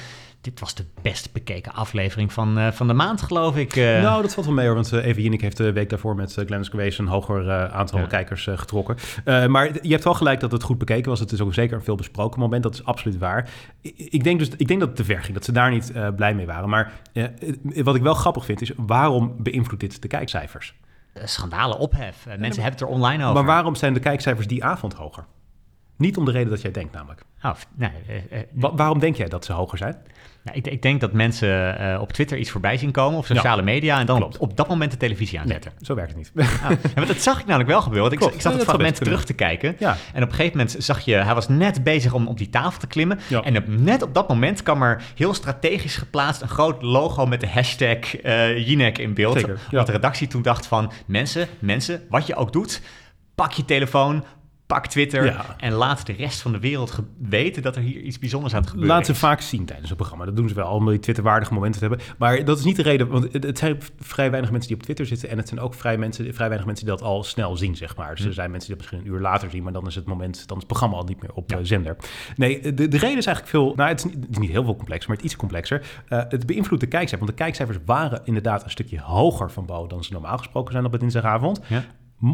[0.51, 3.77] Dit was de best bekeken aflevering van, uh, van de maand, geloof ik.
[3.77, 6.15] Uh, Nou, dat valt wel mee hoor, want uh, Eva Jinek heeft de week daarvoor
[6.15, 8.07] met uh, Glennis Grace een hoger aantal Ja.
[8.07, 8.97] kijkers getrokken.
[9.25, 11.21] Maar je hebt wel gelijk dat het goed bekeken was.
[11.21, 13.49] Het is ook zeker een veel besproken moment, dat is absoluut waar.
[13.97, 16.35] Ik denk, dus, ik denk dat het te ver ging, dat ze daar niet blij
[16.35, 16.69] mee waren.
[16.69, 16.93] Maar
[17.75, 20.75] wat ik wel grappig vind is, waarom beïnvloedt dit de kijkcijfers?
[21.25, 22.27] Schandalen, ophef.
[22.27, 23.35] Mensen hebben het er online over.
[23.35, 25.25] Maar waarom zijn de kijkcijfers die avond hoger?
[25.97, 27.23] Niet om de reden dat jij denkt namelijk.
[27.43, 29.97] Oh, nee, uh, Wa- waarom denk jij dat ze hoger zijn?
[30.43, 33.57] Nou, ik, ik, denk dat mensen uh, op Twitter iets voorbij zien komen of sociale
[33.57, 35.71] ja, media en dan op, op, dat moment de televisie aanzetten.
[35.77, 36.33] Nee, zo werkt het niet.
[36.63, 38.11] Ah, ja, maar dat zag ik namelijk wel gebeuren.
[38.11, 39.77] Want ik, ik zat het fragment terug te kijken.
[39.79, 39.97] Ja.
[40.13, 42.81] En op een gegeven moment zag je, hij was net bezig om op die tafel
[42.81, 43.19] te klimmen.
[43.43, 47.41] En op, net op dat moment kwam er heel strategisch geplaatst een groot logo met
[47.41, 49.35] de hashtag uh, Jinek in beeld.
[49.35, 49.71] Zeker, ja.
[49.71, 52.81] Want de redactie toen dacht van, mensen, mensen, wat je ook doet,
[53.35, 54.25] pak je telefoon,
[54.67, 55.45] pak Twitter Ja.
[55.59, 58.71] en laat de rest van de wereld weten dat er hier iets bijzonders aan het
[58.71, 59.19] gebeuren Laat ze is.
[59.19, 60.25] vaak zien tijdens het programma.
[60.25, 62.07] Dat doen ze wel, om die Twitterwaardige momenten te hebben.
[62.19, 65.07] Maar dat is niet de reden, want het- zijn vrij weinig mensen die op Twitter
[65.07, 65.29] zitten.
[65.29, 67.97] En het zijn ook vrij, mensen, vrij weinig mensen die dat al snel zien, zeg
[67.97, 68.11] maar.
[68.11, 68.27] Dus Hm.
[68.29, 70.35] er zijn mensen die dat misschien een uur later zien, maar dan is het moment,
[70.49, 71.57] dan is het programma al niet meer op Ja.
[71.59, 71.97] eh, zender.
[72.37, 74.65] Nee, de, de reden is eigenlijk veel, nou het is, niet, het is niet heel
[74.65, 75.87] veel complexer, maar het is iets complexer.
[76.09, 79.87] Eh, het beïnvloedt de kijkcijfers, want de kijkcijfers waren inderdaad een stukje hoger van Bo
[79.87, 81.61] dan ze normaal gesproken zijn op het dinsdagavond.
[81.69, 81.85] Ja.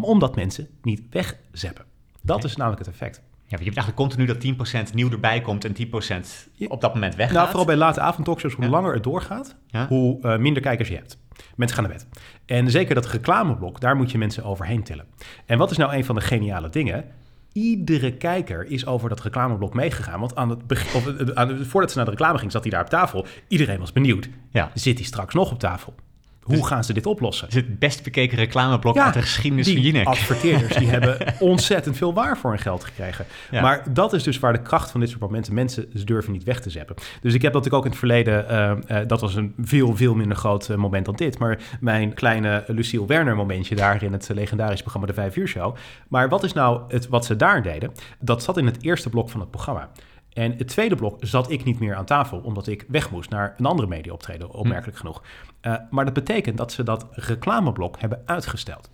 [0.00, 1.84] Omdat mensen niet wegzeppen.
[2.22, 3.16] Dat is namelijk het effect.
[3.24, 6.94] Ja, want je hebt eigenlijk continu dat 10% nieuw erbij komt en 10% op dat
[6.94, 7.34] moment weggaat.
[7.36, 8.70] Nou, vooral bij late avondtalkshows, hoe Ja.
[8.70, 9.86] langer het doorgaat, Ja.
[9.88, 11.18] hoe eh, minder kijkers je hebt.
[11.56, 12.06] Mensen gaan naar bed.
[12.46, 15.04] En zeker dat reclameblok, daar moet je mensen overheen tillen.
[15.46, 17.04] En wat is nou een van de geniale dingen?
[17.52, 20.20] Iedere kijker is over dat reclameblok meegegaan.
[20.20, 22.70] Want aan het begin, of, eh, aan voordat ze naar de reclame ging, zat hij
[22.70, 23.26] daar op tafel.
[23.48, 24.28] Iedereen was benieuwd.
[24.50, 24.70] Ja.
[24.74, 25.94] Zit hij straks nog op tafel?
[26.42, 27.46] Hoe gaan ze dit oplossen?
[27.46, 30.06] Het is het best bekeken reclameblok uit de geschiedenis die van Jinek.
[30.06, 33.26] adverteerders die hebben ontzettend veel waar voor hun geld gekregen.
[33.50, 33.62] Ja.
[33.62, 35.54] Maar dat is dus waar de kracht van dit soort momenten...
[35.54, 36.96] mensen ze durven niet weg te zeppen.
[37.20, 38.48] Dus ik heb dat ik ook in het verleden...
[38.48, 41.38] eh, eh, dat was een veel, veel minder groot eh, moment dan dit.
[41.38, 43.74] Maar mijn kleine Lucille Werner momentje...
[43.74, 45.76] daar in het legendarische programma De Vijf Uur Show.
[46.08, 47.92] Maar wat is nou het, wat ze daar deden?
[48.20, 49.90] Dat zat in het eerste blok van het programma.
[50.32, 53.54] En het tweede blok zat ik niet meer aan tafel, omdat ik weg moest naar
[53.58, 55.22] een andere media optreden, opmerkelijk genoeg.
[55.62, 58.90] Uh, maar dat betekent dat ze dat reclameblok hebben uitgesteld.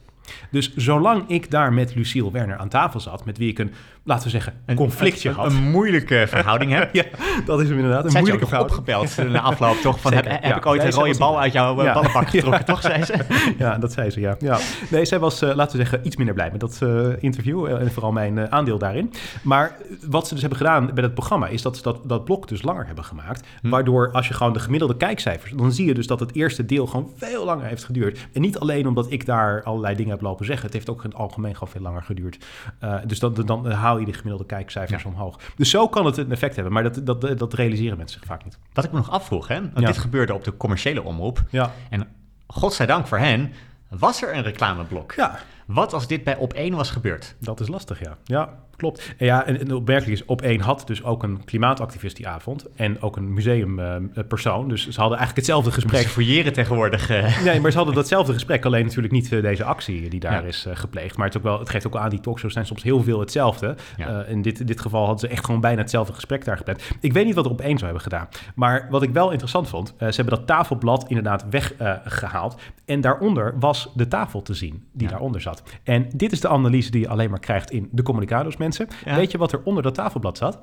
[0.50, 3.72] Dus zolang ik daar met Luciel Werner aan tafel zat, met wie ik een,
[4.04, 5.52] laten we zeggen, een conflictje een, had.
[5.52, 6.94] Een moeilijke verhouding heb.
[6.94, 7.04] ja,
[7.44, 8.04] dat is hem inderdaad.
[8.04, 10.00] Een moeilijke ook opgebeld na afloop toch?
[10.00, 10.56] Van, Zeker, heb, ja.
[10.56, 11.84] ik ooit Nee, een rode bal uit jouw Ja.
[11.84, 11.92] ja.
[11.92, 13.14] ballenbak getrokken, toch, zei ze?
[13.58, 14.36] Ja, dat zei ze, ja.
[14.38, 14.58] ja.
[14.90, 17.80] Nee, zij was, eh, laten we zeggen, iets minder blij met dat eh, interview eh,
[17.80, 19.12] en vooral mijn eh, aandeel daarin.
[19.42, 22.24] Maar eh, wat ze dus hebben gedaan bij het programma is dat ze dat, dat
[22.24, 23.46] blok dus langer hebben gemaakt.
[23.60, 23.68] Hm.
[23.68, 26.86] Waardoor als je gewoon de gemiddelde kijkcijfers, dan zie je dus dat het eerste deel
[26.86, 28.18] gewoon veel langer heeft geduurd.
[28.32, 30.64] En niet alleen omdat ik daar allerlei dingen heb lopen zeggen.
[30.64, 32.44] Het heeft ook in het algemeen gewoon veel langer geduurd.
[32.78, 35.08] Eh, dus dan, dan haal je de gemiddelde kijkcijfers Ja.
[35.08, 35.40] omhoog.
[35.56, 38.44] Dus zo kan het een effect hebben, maar dat, dat, dat realiseren mensen zich vaak
[38.44, 38.58] niet.
[38.72, 39.60] Wat ik me nog afvroeg, hè?
[39.60, 39.86] Want Ja.
[39.86, 41.42] dit gebeurde op de commerciële omroep.
[41.50, 42.06] Ja, En
[42.46, 43.52] godzijdank voor hen
[43.88, 45.12] was er een reclameblok.
[45.12, 47.34] ja Wat als dit bij Op 1 was gebeurd?
[47.40, 48.16] Dat is lastig, ja.
[48.24, 49.14] Ja, klopt.
[49.18, 52.66] En ja, en, opmerkelijk is, op één had dus ook een klimaatactivist die avond.
[52.76, 54.68] En ook een museumpersoon.
[54.68, 56.06] dus ze hadden eigenlijk hetzelfde Ze gesprek.
[56.06, 57.10] fouilleren tegenwoordig.
[57.10, 57.40] eh.
[57.44, 58.64] Nee, maar ze hadden datzelfde gesprek.
[58.64, 60.48] Alleen natuurlijk niet eh, deze actie die daar Ja.
[60.48, 61.16] is eh, gepleegd.
[61.16, 63.20] Maar het, ook wel, het geeft ook wel aan, die talkshows zijn soms heel veel
[63.20, 63.76] hetzelfde.
[63.96, 64.22] Ja.
[64.24, 66.82] Eh, in dit, dit geval hadden ze echt gewoon bijna hetzelfde gesprek daar gepland.
[67.00, 68.28] Ik weet niet wat er op één zou hebben gedaan.
[68.54, 72.60] Maar wat ik wel interessant vond, eh, ze hebben dat tafelblad inderdaad weggehaald.
[72.84, 75.08] en daaronder was de tafel te zien die Ja.
[75.12, 75.62] daaronder zat.
[75.82, 78.88] En dit is de analyse die je alleen maar krijgt in de communicados mensen.
[79.04, 79.16] Ja.
[79.16, 80.58] Weet je wat er onder dat tafelblad zat?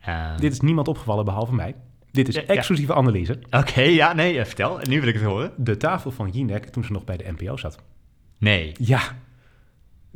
[0.00, 1.74] Eh, Dit is niemand opgevallen behalve mij.
[2.10, 2.42] Dit is ja.
[2.42, 3.38] exclusieve analyse.
[3.50, 4.78] Oké, ja, nee, eh, vertel.
[4.82, 5.52] Nu wil ik het horen.
[5.56, 7.78] De tafel van Jinek toen ze nog bij de NPO zat.
[8.38, 8.72] Nee.
[8.78, 9.00] Ja.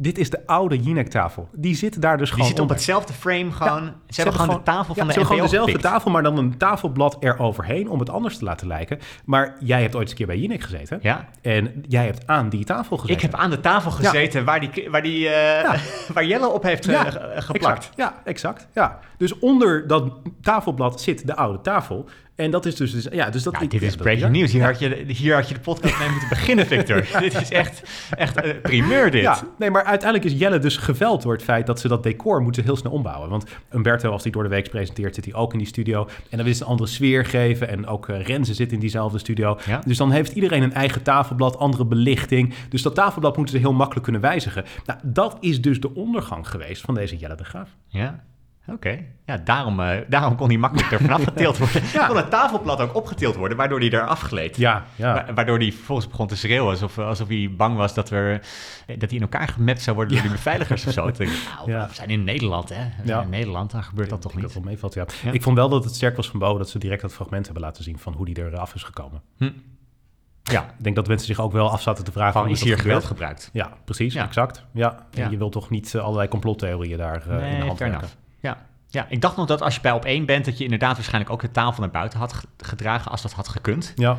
[0.03, 1.49] Dit is de oude Jinek-tafel.
[1.53, 3.83] Die zit daar dus Die gewoon zit op hetzelfde frame gewoon.
[3.85, 5.89] Ja, ze, hebben gewoon de tafel ja, van de ze hebben NPO gewoon dezelfde gepikt.
[5.93, 8.99] tafel, maar dan een tafelblad eroverheen om het anders te laten lijken.
[9.25, 10.99] Maar jij hebt ooit eens een keer bij Jinek gezeten.
[11.03, 13.25] Ja, En jij hebt aan die tafel gezeten.
[13.25, 15.81] ik heb aan de tafel gezeten waar, die, waar, die, eh,
[16.15, 17.77] waar Jelle op heeft Ja, ge- geplakt.
[17.77, 17.91] Exact.
[17.97, 18.69] Ja, exact.
[18.75, 18.99] Ja.
[19.17, 22.09] Dus onder dat tafelblad zit de oude tafel.
[22.41, 22.93] En dat is dus...
[22.93, 24.41] dus ja, dus dat, ik- dit is breaking ja.
[24.41, 24.53] news.
[24.53, 27.07] Hier, had je, hier had je de podcast mee moeten beginnen, Victor.
[27.21, 29.23] dit is echt, echt eh, primeur dit.
[29.23, 32.43] Ja, nee, maar uiteindelijk is Jelle dus geveld door het feit dat ze dat decor
[32.43, 33.31] moeten heel snel ombouwen.
[33.31, 36.09] Want Umberto, als hij door de week presenteert, zit hij ook in die studio.
[36.31, 37.69] En dan wil ze een andere sfeer geven.
[37.69, 39.59] En ook eh, Renze zit in diezelfde studio.
[39.67, 39.81] Ja.
[39.87, 42.55] Dus dan heeft iedereen een eigen tafelblad, andere belichting.
[42.69, 44.65] Dus dat tafelblad moeten ze heel makkelijk kunnen wijzigen.
[44.87, 47.69] Nou, dat is dus de ondergang geweest van deze Jelle de Graaf.
[47.87, 48.25] Ja,
[48.67, 48.99] oké.
[49.27, 51.83] Ja, daarom, eh, daarom kon hij makkelijk er vanaf getild worden.
[51.93, 52.07] Ja.
[52.07, 54.57] Kon het tafelblad ook opgetild worden, waardoor hij er afgleed.
[54.57, 55.15] Ja, ja.
[55.27, 58.41] Wa- Waardoor hij vervolgens begon te schreeuwen, alsof, alsof hij bang was dat, we,
[58.87, 61.07] eh, dat hij in elkaar gemapt zou worden door die beveiligers of zo.
[61.09, 61.87] Ik, nou, Ja.
[61.89, 62.85] we zijn in Nederland, hè?
[63.05, 63.23] Ja.
[63.23, 64.43] in Nederland, dan gebeurt dat toch niet.
[64.43, 65.07] dat wel meevalt, ja.
[65.33, 67.63] Ik vond wel dat het sterk was van Bo dat ze direct dat fragment hebben
[67.63, 69.23] laten zien van hoe die er af is gekomen.
[69.37, 69.51] Hm.
[70.43, 72.79] Ja, Ik denk dat mensen zich ook wel af zaten te vragen van is hier
[72.79, 73.51] geweld gebruikt?
[73.53, 74.25] Ja, precies, Ja.
[74.27, 74.65] exact.
[74.73, 75.07] Ja.
[75.15, 78.17] En je wilt toch niet eh, allerlei complottheorieën daar eh, in de hand.
[78.41, 78.57] Ja.
[78.89, 81.33] ja, ik dacht nog dat als je bij op één bent, dat je inderdaad waarschijnlijk
[81.33, 83.93] ook de tafel naar buiten had ge- gedragen als dat had gekund.
[83.97, 84.19] Ja,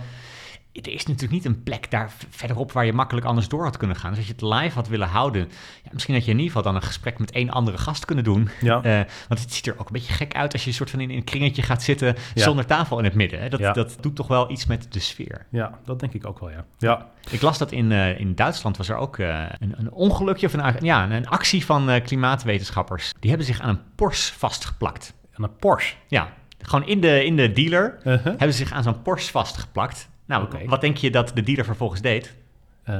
[0.74, 3.96] Er is natuurlijk niet een plek daar verderop waar je makkelijk anders door had kunnen
[3.98, 4.10] gaan.
[4.10, 5.42] Dus als je het live had willen houden,
[5.84, 8.24] ja, misschien had je in ieder geval dan een gesprek met één andere gast kunnen
[8.24, 8.50] doen.
[8.62, 8.82] ja.
[8.84, 8.96] Eh,
[9.28, 11.10] want het ziet er ook een beetje gek uit als je een soort van in
[11.10, 12.44] een kringetje gaat zitten Ja.
[12.44, 13.40] zonder tafel in het midden.
[13.42, 13.50] Hè?
[13.50, 13.72] Dat, Ja.
[13.72, 15.46] dat doet toch wel iets met de sfeer.
[15.52, 16.66] ja, dat denk ik ook wel, ja.
[16.78, 20.48] Ja, Ik las dat in, eh, in Duitsland was er ook eh, een, een ongelukje
[20.48, 23.14] of een, ja, een actie van klimaatwetenschappers.
[23.20, 25.14] Die hebben zich aan een Porsche vastgeplakt.
[25.32, 25.96] en een Porsche.
[26.08, 28.24] Ja, gewoon in de, in de dealer Uh-huh.
[28.26, 30.10] hebben ze zich aan zo'n Porsche vastgeplakt.
[30.32, 32.36] Nou, wat denk je dat de dealer vervolgens deed?
[32.84, 32.96] Eh,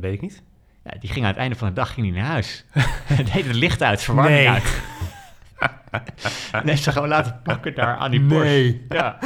[0.00, 0.42] weet ik niet.
[0.84, 2.64] Ja, die ging aan het einde van de dag ging die naar huis.
[3.32, 4.48] deed het licht uit, verwarming Nee.
[4.48, 4.82] uit.
[6.52, 8.44] en heeft ze gewoon laten plakken daar aan die Porsche.
[8.44, 8.84] Nee.
[8.88, 9.18] Ja,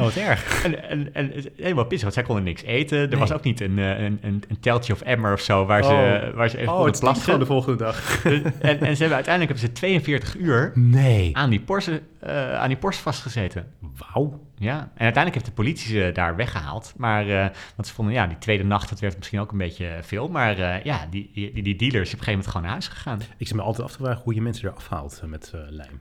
[0.00, 0.62] Oh, wat erg.
[0.64, 2.98] en, en, en helemaal pissig, want zij konden niks eten.
[2.98, 3.18] Er Nee.
[3.18, 5.90] was ook niet een, eh, een, een, een teltje of emmer of zo waar, ze,
[6.30, 6.34] Oh.
[6.36, 7.24] waar ze even Oh, het plassen.
[7.24, 8.24] gewoon de volgende dag.
[8.24, 11.36] en, en ze hebben uiteindelijk hebben ze 42 uur Nee.
[11.36, 13.66] aan die Porsche, eh, aan die Porsche vastgezeten.
[13.80, 14.48] Wauw.
[14.56, 16.94] Ja, en uiteindelijk heeft de politie ze daar weggehaald.
[16.96, 19.98] Maar, eh, want ze vonden, ja, die tweede nacht, dat werd misschien ook een beetje
[20.02, 20.28] veel.
[20.28, 23.20] Maar ja, die, die, die dealer is op een gegeven moment gewoon naar huis gegaan.
[23.36, 26.00] Ik zit me altijd af te vragen hoe je mensen er afhaalt eh, met lijm.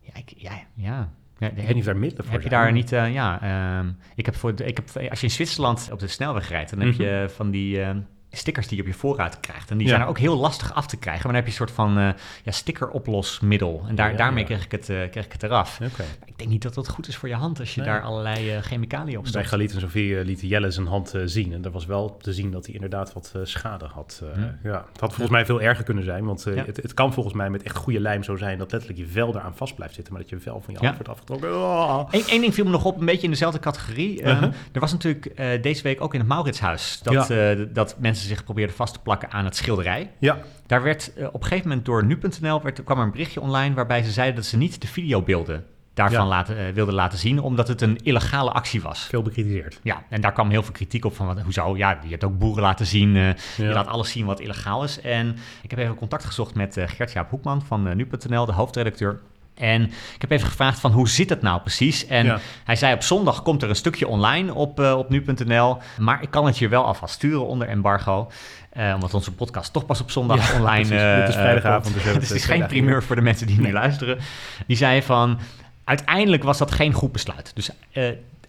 [0.00, 1.10] Ja, ik, ja, ja.
[1.40, 3.92] Ja Ik weet niet of daar middelen voor heb je daar niet, eh, ja, ehm,
[4.14, 6.88] ik heb voor, ik heb, als je in Zwitserland op de snelweg rijdt, dan heb
[6.92, 7.02] Mhm.
[7.02, 9.70] je van die ehm, stickers die je op je voorruit krijgt.
[9.70, 9.92] En die Ja.
[9.92, 11.22] zijn er ook heel lastig af te krijgen.
[11.22, 12.08] Maar dan heb je een soort van eh
[12.44, 13.84] ja, stickeroplosmiddel.
[13.88, 14.44] En daar, Ja, daarmee.
[14.44, 15.80] Kreeg, ik het, eh, kreeg ik het eraf.
[16.24, 17.88] Ik denk niet dat dat goed is voor je hand als je Nee.
[17.90, 19.46] daar allerlei eh, chemicaliën op Bij stopt.
[19.46, 21.52] Galit en Sofie eh, liet Jelle zijn hand zien.
[21.52, 24.22] En er was wel te zien dat hij inderdaad wat schade had.
[24.34, 24.68] Hm.
[24.68, 24.84] ja.
[24.92, 26.24] Het had volgens mij veel erger kunnen zijn.
[26.24, 28.58] Want het, het kan volgens mij met echt goede lijm zo zijn...
[28.58, 30.12] dat letterlijk je vel eraan vast blijft zitten...
[30.12, 31.54] maar dat je vel van je hand wordt afgetrokken.
[31.54, 32.08] Oh.
[32.10, 34.22] Eén één ding viel me nog op, een beetje in dezelfde categorie.
[34.22, 34.52] Ehm, Uh-huh.
[34.72, 37.28] Er was natuurlijk deze week ook in het Mauritshuis dat,
[37.72, 40.10] dat mensen zich probeerden vast te plakken aan het schilderij.
[40.18, 43.40] Ja, Daar werd eh, op een gegeven moment door nu.nl werd, kwam er een berichtje
[43.40, 47.68] online waarbij ze zeiden dat ze niet de videobeelden daarvan laten, wilde laten zien, omdat
[47.68, 49.00] het een illegale actie was.
[49.00, 49.80] Veel bekritiseerd.
[49.82, 51.76] Ja, en daar kwam heel veel kritiek op van wat, hoezo?
[51.76, 55.00] Ja, je hebt ook boeren laten zien, je laat alles zien wat illegaal is.
[55.00, 59.20] En ik heb even contact gezocht met Gert-Jaap Hoekman van nu.nl, de hoofdredacteur.
[59.54, 59.82] En
[60.14, 62.06] ik heb even gevraagd van hoe zit het nou precies?
[62.06, 65.78] En hij zei op zondag komt er een stukje online op, uh, op nu.nl.
[65.98, 68.30] Maar ik kan het je wel alvast sturen onder embargo.
[68.76, 71.94] Uh, omdat onze podcast toch pas op zondag online uh, Het is vrijdagavond.
[71.94, 74.18] dus, dus het is geen primeur voor de mensen die nu luisteren.
[74.66, 75.38] Die zei van...
[75.84, 77.50] Uiteindelijk was dat geen goed besluit.
[77.54, 77.70] Dus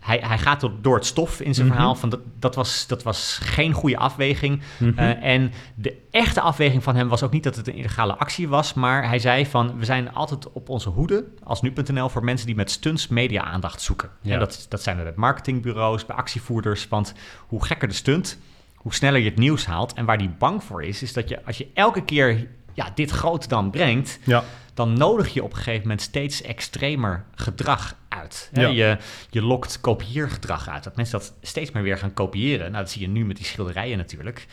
[0.02, 1.76] hij, hij gaat door het stof in zijn mhm.
[1.76, 1.96] verhaal.
[1.96, 4.62] Van dat, dat, was, dat was geen goede afweging.
[4.78, 5.00] Mhm.
[5.00, 8.48] Eh, en de echte afweging van hem was ook niet dat het een illegale actie
[8.48, 8.74] was.
[8.74, 12.56] Maar hij zei van we zijn altijd op onze hoede als nu.nl voor mensen die
[12.56, 14.10] met stunts media aandacht zoeken.
[14.22, 14.34] Ja.
[14.34, 16.88] En dat, dat zijn we bij marketingbureaus, bij actievoerders.
[16.88, 17.14] Want
[17.48, 18.40] hoe gekker de stunt,
[18.76, 19.94] hoe sneller je het nieuws haalt.
[19.94, 23.12] En waar die bang voor is, is dat je als je elke keer ja, dit
[23.12, 24.44] groot dan brengt, ja.
[24.74, 28.50] dan nodig je op een gegeven moment steeds extremer gedrag uit.
[28.54, 28.98] Je,
[29.30, 30.84] je lokt kopieergedrag uit.
[30.84, 32.72] Dat mensen dat steeds meer weer gaan kopiëren.
[32.72, 34.48] Nou, dat zie je nu met die schilderijen natuurlijk.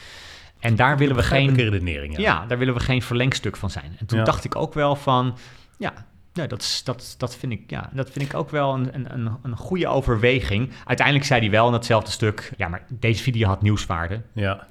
[0.58, 1.54] En daar willen we geen.
[1.54, 2.22] Redenering, ja.
[2.22, 2.46] ja.
[2.46, 3.96] daar willen we geen verlengstuk van zijn.
[3.98, 5.36] En toen dacht ik ook wel van.
[5.78, 5.92] Ja,
[6.32, 9.56] ja, dat, dat, dat, vind ik, ja, dat vind ik ook wel een, een, een
[9.56, 10.72] goede overweging.
[10.84, 12.52] Uiteindelijk zei hij wel in datzelfde stuk...
[12.56, 14.22] ja, maar deze video had nieuwswaarde.
[14.32, 14.66] Ja.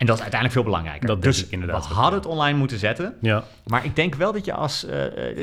[0.00, 1.06] En dat is uiteindelijk veel belangrijker.
[1.06, 1.88] Dat dus ik inderdaad.
[1.88, 3.14] We hadden het online moeten zetten.
[3.20, 3.44] Ja.
[3.66, 4.84] Maar ik denk wel dat je als...
[4.84, 4.92] Uh,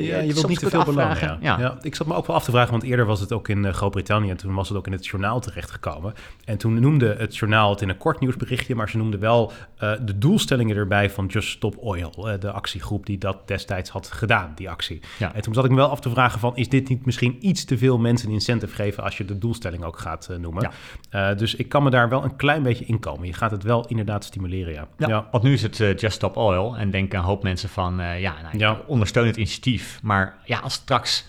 [0.08, 1.38] ja, je wilt niet te veel belangen.
[1.40, 1.58] Ja.
[1.58, 1.78] ja.
[1.80, 4.30] ik zat me ook wel af te vragen, want eerder was het ook in Groot-Brittannië...
[4.30, 6.14] en toen was het ook in het journaal terechtgekomen.
[6.44, 8.74] En toen noemde het journaal het in een kort nieuwsberichtje...
[8.74, 12.10] maar ze noemden wel uh, de doelstellingen erbij van Just Stop Oil.
[12.40, 15.00] de actiegroep die dat destijds had gedaan, die actie.
[15.18, 15.34] Ja.
[15.34, 16.56] En toen zat ik me wel af te vragen van...
[16.56, 19.02] is dit niet misschien iets te veel mensen een incentive geven...
[19.02, 20.70] als je de doelstelling ook gaat noemen?
[21.10, 21.34] Ja.
[21.34, 23.26] dus ik kan me daar wel een klein beetje in komen.
[23.26, 24.88] Je gaat het wel inderdaad stimuleren ja.
[24.96, 25.28] ja.
[25.30, 28.20] Want nu is het uh, Just Stop Oil en denken een hoop mensen van, uh,
[28.20, 28.80] ja, nou, ja.
[28.86, 29.98] ondersteun het initiatief.
[30.02, 31.26] Maar ja, als straks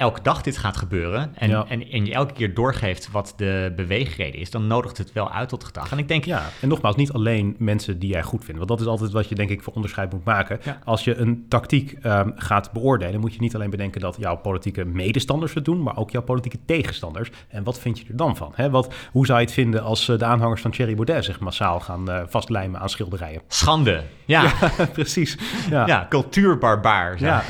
[0.00, 4.40] elke dag dit gaat gebeuren en, en, en je elke keer doorgeeft wat de beweegreden
[4.40, 5.92] is, dan nodigt het wel uit tot gedrag.
[5.92, 6.24] En ik denk...
[6.24, 9.28] Ja, en nogmaals, niet alleen mensen die jij goed vindt, want dat is altijd wat
[9.28, 10.60] je denk ik voor onderscheid moet maken.
[10.84, 14.84] Als je een tactiek um, gaat beoordelen, moet je niet alleen bedenken dat jouw politieke
[14.84, 17.30] medestanders het doen, maar ook jouw politieke tegenstanders.
[17.48, 18.52] En wat vind je er dan van?
[18.54, 18.70] Hè?
[18.70, 21.80] Wat, hoe zou je het vinden als uh, de aanhangers van Thierry Baudet zich massaal
[21.80, 23.42] gaan uh, vastlijmen aan schilderijen?
[23.48, 24.52] Schande, ja.
[24.92, 25.38] precies.
[25.70, 27.18] Ja, ja cultuurbarbaar.
[27.18, 27.42] Ja.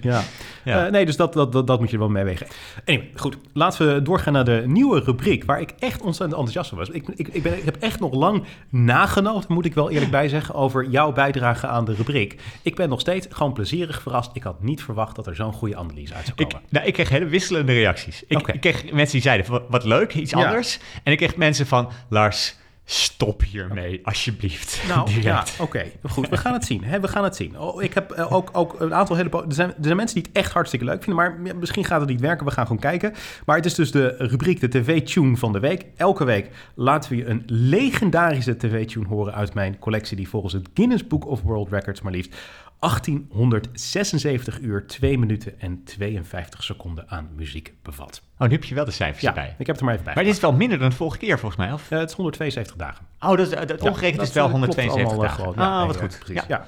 [0.66, 0.86] ja.
[0.86, 2.46] Uh, nee, dus dat, dat, dat, dat, moet je wel meewegen.
[2.84, 3.36] Anyway, goed.
[3.52, 5.44] Laten we doorgaan naar de nieuwe rubriek...
[5.44, 6.88] waar ik echt ontzettend enthousiast van was.
[6.88, 10.28] Ik, ik, ik, ben, ik heb echt nog lang nagenoten, moet ik wel eerlijk bij
[10.28, 10.54] zeggen...
[10.54, 12.40] over jouw bijdrage aan de rubriek.
[12.62, 14.30] Ik ben nog steeds gewoon plezierig verrast.
[14.32, 16.56] Ik had niet verwacht dat er zo'n goede analyse uit zou komen.
[16.64, 18.24] Ik, nou, ik kreeg hele wisselende reacties.
[18.28, 20.78] Ik, ik kreeg mensen die zeiden, wat, leuk, iets anders.
[21.02, 22.56] En ik kreeg mensen van, Lars
[22.88, 24.82] Stop hiermee, alsjeblieft.
[24.88, 25.84] Nou ja, oké.
[26.02, 26.84] Goed, we gaan het zien.
[26.84, 27.00] Hè?
[27.00, 27.58] We gaan het zien.
[27.58, 29.30] Oh, ik heb uh, ook, ook een aantal hele...
[29.30, 32.08] Er zijn, er zijn mensen die het echt hartstikke leuk vinden, maar misschien gaat het
[32.08, 32.46] niet werken.
[32.46, 33.14] We gaan gewoon kijken.
[33.46, 35.84] Maar het is dus de rubriek de TV-tune van de week.
[35.96, 40.16] Elke week laten we je een legendarische TV-tune horen uit mijn collectie...
[40.16, 42.34] die volgens het Guinness Book of World Records maar liefst
[42.78, 48.22] 1876 uur, 2 minuten en 52 seconden aan muziek bevat.
[48.38, 49.54] Oh, nu heb je wel de cijfers ja, erbij.
[49.58, 50.14] ik heb het er maar even bij.
[50.14, 51.90] Maar dit is wel minder dan de vorige keer volgens mij, of?
[51.90, 53.06] Uh, het is 172 dagen.
[53.26, 55.44] Oh, dus, het omgerekend is wel 172 eh, dagen.
[55.44, 56.18] Gewoon, ah, wat goed.
[56.18, 56.66] Precies, ja.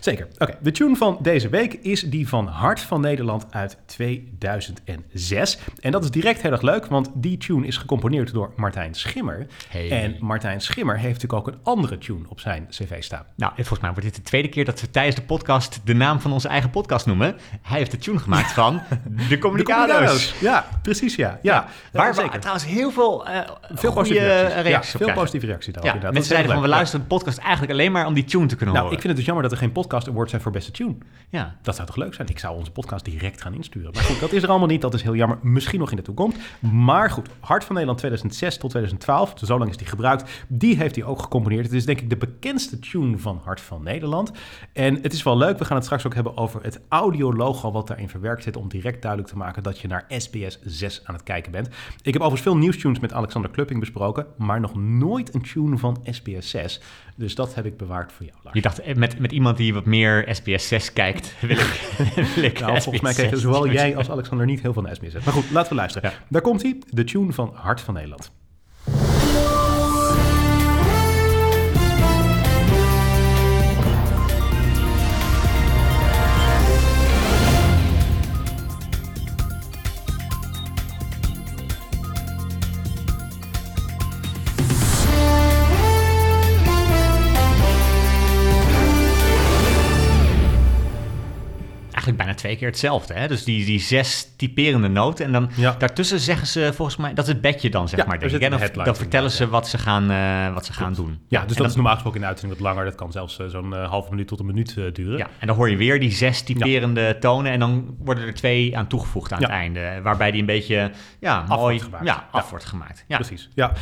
[0.00, 0.28] Zeker.
[0.38, 5.58] Oké, de tune van deze week is die van Hart van Nederland uit 2006.
[5.80, 9.46] En dat is direct heel erg leuk, want die tune is gecomponeerd door Martijn Schimmer.
[9.68, 9.90] Hey.
[9.90, 13.24] En Martijn Schimmer heeft natuurlijk ook een andere tune op zijn cv staan.
[13.36, 16.20] Nou, volgens mij wordt dit de tweede keer dat we tijdens de podcast de naam
[16.20, 17.36] van onze eigen podcast noemen.
[17.62, 18.80] Hij heeft de tune gemaakt van
[19.28, 20.34] De Communicado's.
[20.40, 21.38] Ja, precies ja.
[21.42, 21.66] ja.
[21.92, 23.40] Waar we trouwens heel veel, uh,
[23.72, 25.99] veel positieve reacties, Veel positieve reacties daarop.
[26.02, 28.74] Mensen zeiden van we luisteren de podcast eigenlijk alleen maar om die tune te kunnen
[28.74, 28.96] nou, horen.
[28.96, 30.94] ik vind het dus jammer dat er geen podcast award zijn voor beste tune.
[31.28, 31.56] Ja.
[31.62, 32.28] Dat zou toch leuk zijn?
[32.28, 33.90] Ik zou onze podcast direct gaan insturen.
[33.92, 34.80] Maar goed, dat is er allemaal niet.
[34.80, 35.38] Dat is heel jammer.
[35.42, 36.38] Misschien nog in de toekomst.
[36.60, 39.32] Maar goed, Hart van Nederland 2006 tot 2012.
[39.44, 40.44] Zo lang is die gebruikt.
[40.48, 41.64] Die heeft hij ook gecomponeerd.
[41.64, 44.32] Het is denk ik de bekendste tune van Hart van Nederland.
[44.72, 45.58] En het is wel leuk.
[45.58, 48.56] We gaan het straks ook hebben over het audiologo wat daarin verwerkt zit.
[48.56, 51.68] Om direct duidelijk te maken dat je naar SBS 6 aan het kijken bent.
[52.02, 54.26] Ik heb overigens veel nieuwstunes met Alexander Klupping besproken.
[54.36, 56.80] Maar nog nooit een tune van SBS 6.
[57.16, 58.38] Dus dat heb ik bewaard voor jou.
[58.42, 58.56] Lars.
[58.56, 61.80] Je dacht, eh, met, met iemand die wat meer SBS 6 kijkt, wil ik,
[62.34, 65.12] wil ik nou, Volgens mij kijken zowel jij als Alexander niet heel veel naar SBS
[65.12, 65.24] 6.
[65.24, 66.12] Maar goed, laten we luisteren.
[66.28, 68.32] Daar komt hij, de tune van Hart van Nederland.
[92.16, 93.14] bijna twee keer hetzelfde.
[93.14, 93.28] Hè?
[93.28, 95.24] Dus die, die zes typerende noten.
[95.24, 95.74] En dan ja.
[95.78, 98.18] daartussen zeggen ze volgens mij, dat is het bedje dan, zeg maar.
[98.18, 98.40] Denk ik.
[98.40, 101.18] En dan, dan vertellen ze wat ze gaan, eh, wat ze gaan doen.
[101.28, 102.84] Ja, dus dat is normaal gesproken in de uitzending wat langer.
[102.84, 105.18] Dat kan zelfs eh, zo'n eh, uh, half minuut tot een minuut duren.
[105.18, 107.52] Ja, en dan hoor je weer die zes typerende tonen.
[107.52, 110.00] En dan worden er twee aan toegevoegd aan het einde.
[110.02, 112.04] Waarbij die een beetje ja, mooi af wordt gemaakt.
[112.04, 113.04] Ja, af wordt gemaakt.
[113.08, 113.16] Ja.
[113.16, 113.48] Precies.
[113.54, 113.72] Ja,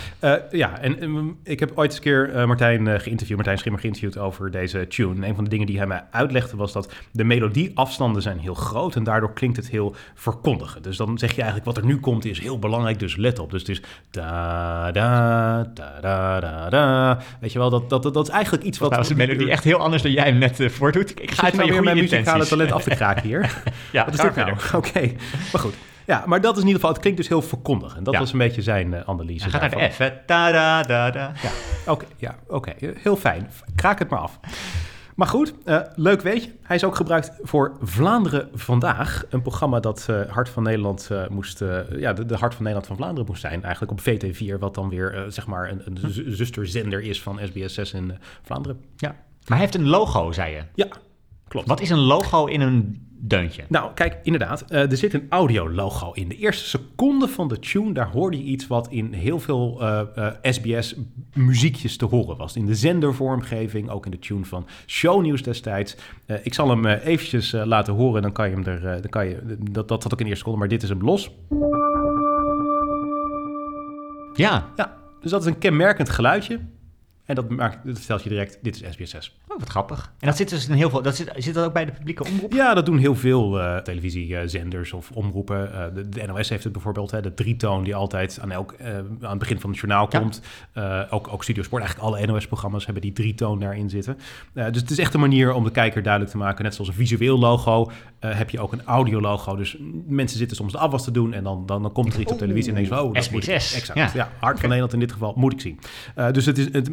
[0.50, 0.78] ja.
[0.78, 4.88] en ehm, ik heb ooit eens een keer Martijn geïnterviewd, Martijn Schimmer geïnterviewd over deze
[4.88, 5.26] tune.
[5.26, 8.96] Een van de dingen die hij mij uitlegde was dat de melodieafstanden zijn heel groot
[8.96, 10.82] en daardoor klinkt het heel verkondigen.
[10.82, 13.50] Dus dan zeg je eigenlijk wat er nu komt is heel belangrijk, dus let op.
[13.50, 17.18] Dus het is da da da da da da.
[17.40, 18.90] Weet je wel, dat, dat, dat, is eigenlijk iets wat...
[18.90, 21.22] Nou, is een melodie echt heel anders dan jij hem net uh, voordoet.
[21.22, 23.62] Ik ga het nou weer mijn muzikale talent af te kraken hier.
[23.92, 24.52] ja, wat is dit nou?
[24.74, 25.00] Oké,
[25.52, 25.74] maar goed.
[26.08, 28.04] Ja, maar dat is in ieder geval, het klinkt dus heel verkondigend.
[28.04, 29.42] Dat was een beetje zijn uh, analyse.
[29.42, 30.10] Hij gaat naar de F, hè?
[30.26, 31.32] Da, da, da, da.
[31.42, 31.50] Ja,
[31.92, 32.72] oké, ja, oké.
[32.78, 33.50] Heel fijn.
[33.74, 34.38] Kraak het maar af.
[35.18, 36.50] Maar goed, uh, leuk weet je.
[36.62, 39.24] Hij is ook gebruikt voor Vlaanderen Vandaag.
[39.30, 41.58] Een programma dat uh, Hart van Nederland uh, moest...
[41.96, 43.62] ja, de, de, Hart van Nederland van Vlaanderen moest zijn.
[43.62, 46.30] Eigenlijk op VT4, wat dan weer zeg maar een, een hm.
[46.30, 48.80] zusterzender is van SBS6 in Vlaanderen.
[48.96, 50.62] Ja, maar hij heeft een logo, zei je?
[50.74, 50.88] Ja,
[51.48, 51.68] klopt.
[51.68, 53.64] Wat is een logo in een deuntje.
[53.68, 56.28] Nou, kijk, inderdaad, uh, er zit een audio-logo in.
[56.28, 60.00] De eerste seconde van de tune, daar hoorde je iets wat in heel veel uh,
[60.16, 62.56] uh, SBS-muziekjes te horen was.
[62.56, 65.96] In de zendervormgeving, ook in de tune van Shownieuws destijds.
[66.42, 68.80] ik zal hem eventjes laten horen, dan kan je hem er...
[68.82, 71.02] dan kan je, dat, dat zat ook in de eerste seconde, maar dit is hem
[71.02, 71.30] los.
[74.34, 74.70] Ja.
[74.76, 76.60] Ja, dus dat is een kenmerkend geluidje.
[77.28, 79.32] En dat, maakt, dat vertelt je direct, dit is SBS6.
[79.48, 80.12] Oh, wat grappig.
[80.18, 81.02] En dat zit dus in heel veel.
[81.02, 82.52] Dat zit, zit dat ook bij de publieke omroep?
[82.52, 85.70] Ja, dat doen heel veel uh, televisiezenders of omroepen.
[85.72, 88.96] Uh, de, de, NOS heeft het bijvoorbeeld, hè, de drietoon die altijd aan, elk, uh,
[88.96, 90.40] aan het begin van het journaal komt.
[91.10, 94.18] ook, ook Studio Sport, eigenlijk alle NOS-programma's hebben die drietoon daarin zitten.
[94.52, 96.64] dus het is echt een manier om de kijker duidelijk te maken.
[96.64, 99.56] Net zoals een visueel logo heb je ook een audio-logo.
[99.56, 102.32] Dus mensen zitten soms de afwas te doen en dan, dan, dan komt er iets
[102.32, 103.48] op televisie en denken ze, oh, dat SBS.
[103.48, 103.94] Exact.
[103.94, 105.78] Ja, ja Hart van Nederland in dit geval moet ik zien.
[106.32, 106.90] dus het is het,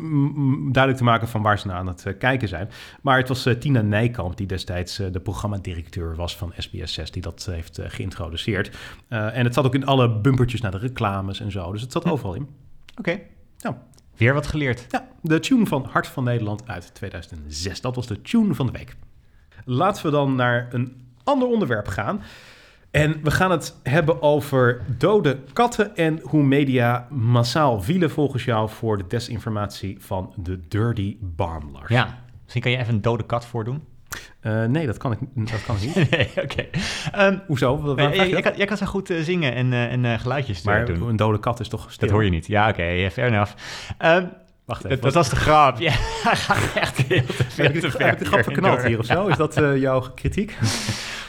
[0.72, 2.70] duidelijk te maken van waar ze naar aan het kijken zijn.
[3.02, 7.22] Maar het was uh, Tina Nijkamp, die destijds uh, de programmadirecteur was van SBS6, die
[7.22, 8.78] dat heeft uh, geïntroduceerd.
[9.08, 11.72] en het zat ook in alle bumpertjes naar de reclames en zo.
[11.72, 12.42] Dus het zat overal in.
[12.42, 13.00] Oké.
[13.00, 13.24] Okay.
[13.58, 13.82] Ja.
[14.18, 14.86] Weer wat geleerd.
[14.90, 17.82] Ja, de tune van Hart van Nederland uit 2006.
[17.82, 18.96] Dat was de tune van de week.
[19.66, 22.22] Laten we dan naar een ander onderwerp gaan.
[22.96, 28.70] En we gaan het hebben over dode katten en hoe media massaal vielen volgens jou
[28.70, 31.90] voor de desinformatie van de Dirty Barmlars.
[31.90, 33.84] Ja, Misschien kan je even een dode kat voordoen.
[34.42, 36.10] Uh, nee, dat kan ik, dat kan ik niet.
[36.12, 36.66] nee, oké.
[37.18, 37.94] Um, Hoezo?
[37.96, 41.00] jij, jij, kan, jij, kan, zo goed uh, zingen en, uh, en geluidjes maar doen.
[41.00, 42.08] Maar een dode kat is toch stil?
[42.08, 42.48] Dat hoor je niet.
[42.48, 42.82] Ja, oké.
[42.82, 43.52] Okay, fair enough.
[44.06, 44.30] Um,
[44.66, 45.02] Wacht even.
[45.02, 45.80] Dat, was de grap.
[45.88, 45.92] Ja,
[46.24, 48.06] gaat echt heel te ver.
[48.06, 49.28] Heb ik de grap verknald hier of zo?
[49.28, 50.58] Is dat jouw kritiek?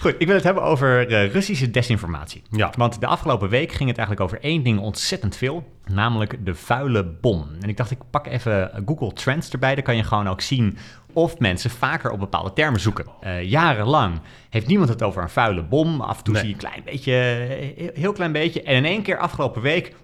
[0.07, 2.43] Goed, ik wil het hebben over Russische desinformatie.
[2.51, 2.73] Ja.
[2.77, 7.05] Want de afgelopen week ging het eigenlijk over één ding ontzettend veel namelijk de vuile
[7.05, 7.49] bom.
[7.61, 9.75] En ik dacht, ik pak even Google Trends erbij.
[9.75, 10.77] Dan kan je gewoon ook zien
[11.13, 13.07] of mensen vaker op bepaalde termen zoeken.
[13.25, 16.01] Uh, jarenlang heeft niemand het over een vuile bom.
[16.01, 17.13] Af en toe zie je een klein beetje,
[17.95, 18.63] heel klein beetje.
[18.63, 19.95] En in één keer afgelopen week,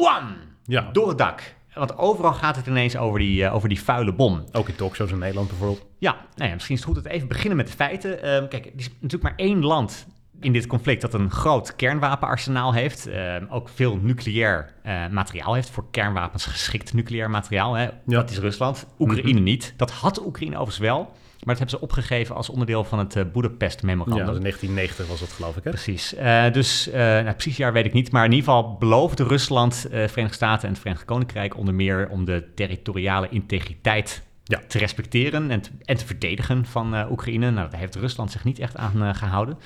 [0.00, 0.88] wam, ja.
[0.92, 1.54] door het dak.
[1.74, 4.44] Want overal gaat het ineens over die, uh, over die vuile bom.
[4.52, 5.86] Ook in talkshows in Nederland bijvoorbeeld.
[5.98, 8.10] Ja, nou ja, misschien is het goed dat we even beginnen met de feiten.
[8.10, 10.06] Uh, kijk, er is natuurlijk maar één land
[10.40, 13.08] in dit conflict dat een groot kernwapenarsenaal heeft.
[13.08, 15.70] Uh, ook veel nucleair uh, materiaal heeft.
[15.70, 17.74] Voor kernwapens geschikt nucleair materiaal.
[17.74, 17.82] Hè.
[17.82, 17.92] Ja.
[18.06, 18.86] Dat is Rusland.
[18.98, 19.42] Oekraïne mhm.
[19.42, 19.74] niet.
[19.76, 21.12] Dat had Oekraïne overigens wel.
[21.44, 24.26] Maar dat hebben ze opgegeven als onderdeel van het uh, Budapest-memorandum.
[24.26, 25.70] Ja, in 1990 was dat geloof ik, hè?
[25.70, 26.14] Precies.
[26.14, 28.12] Uh, dus, uh, nou, precies jaar weet ik niet.
[28.12, 31.56] Maar in ieder geval beloofde Rusland, Verenigde Staten en het Verenigd Koninkrijk...
[31.56, 34.60] onder meer om de territoriale integriteit ja.
[34.68, 37.50] te respecteren en te, en te verdedigen van Oekraïne.
[37.50, 39.58] Nou, daar heeft Rusland zich niet echt aan gehouden.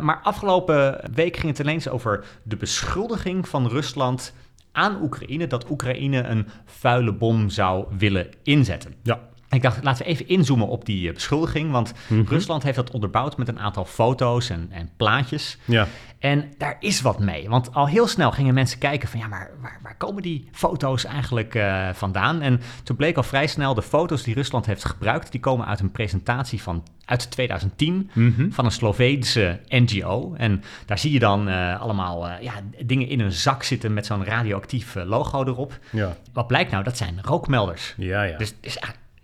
[0.00, 4.34] Maar afgelopen week ging het ineens over de beschuldiging van Rusland
[4.72, 8.94] aan Oekraïne dat Oekraïne een vuile bom zou willen inzetten.
[9.02, 9.20] Ja.
[9.50, 11.70] Ik dacht, laten we even inzoomen op die eh, beschuldiging.
[11.70, 12.22] Want mhm.
[12.28, 15.58] Rusland heeft dat onderbouwd met een aantal foto's en, en plaatjes.
[15.64, 15.86] Ja.
[16.18, 17.48] En daar is wat mee.
[17.48, 19.20] Want al heel snel gingen mensen kijken van...
[19.20, 22.40] ja, maar waar, waar komen die foto's eigenlijk uh, vandaan?
[22.40, 23.74] En toen bleek al vrij snel...
[23.74, 25.32] de foto's die Rusland heeft gebruikt...
[25.32, 28.50] die komen uit een presentatie van uit 2010 mhm.
[28.50, 30.34] van een Sloveense NGO.
[30.34, 32.52] En daar zie je dan uh, allemaal uh, ja,
[32.84, 33.94] dingen in een zak zitten...
[33.94, 35.78] met zo'n radioactief logo erop.
[35.90, 36.16] Ja.
[36.32, 36.84] Wat blijkt nou?
[36.84, 37.94] Dat zijn rookmelders.
[37.96, 38.36] Ja, ja.
[38.36, 38.78] Dus, dus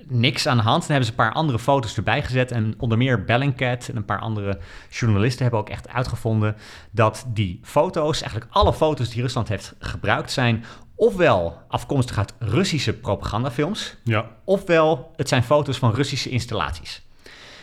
[0.09, 0.81] niks aan de hand.
[0.81, 2.51] Dan hebben ze een paar andere foto's erbij gezet.
[2.51, 4.59] En onder meer Bellingcat en een paar andere
[4.91, 6.57] journalisten hebben ook echt uitgevonden
[6.91, 10.65] dat die foto's, eigenlijk alle foto's die Rusland heeft gebruikt, zijn
[10.95, 14.31] ofwel afkomstig uit Russische propagandafilms, ja.
[14.45, 17.03] ofwel het zijn foto's van Russische installaties.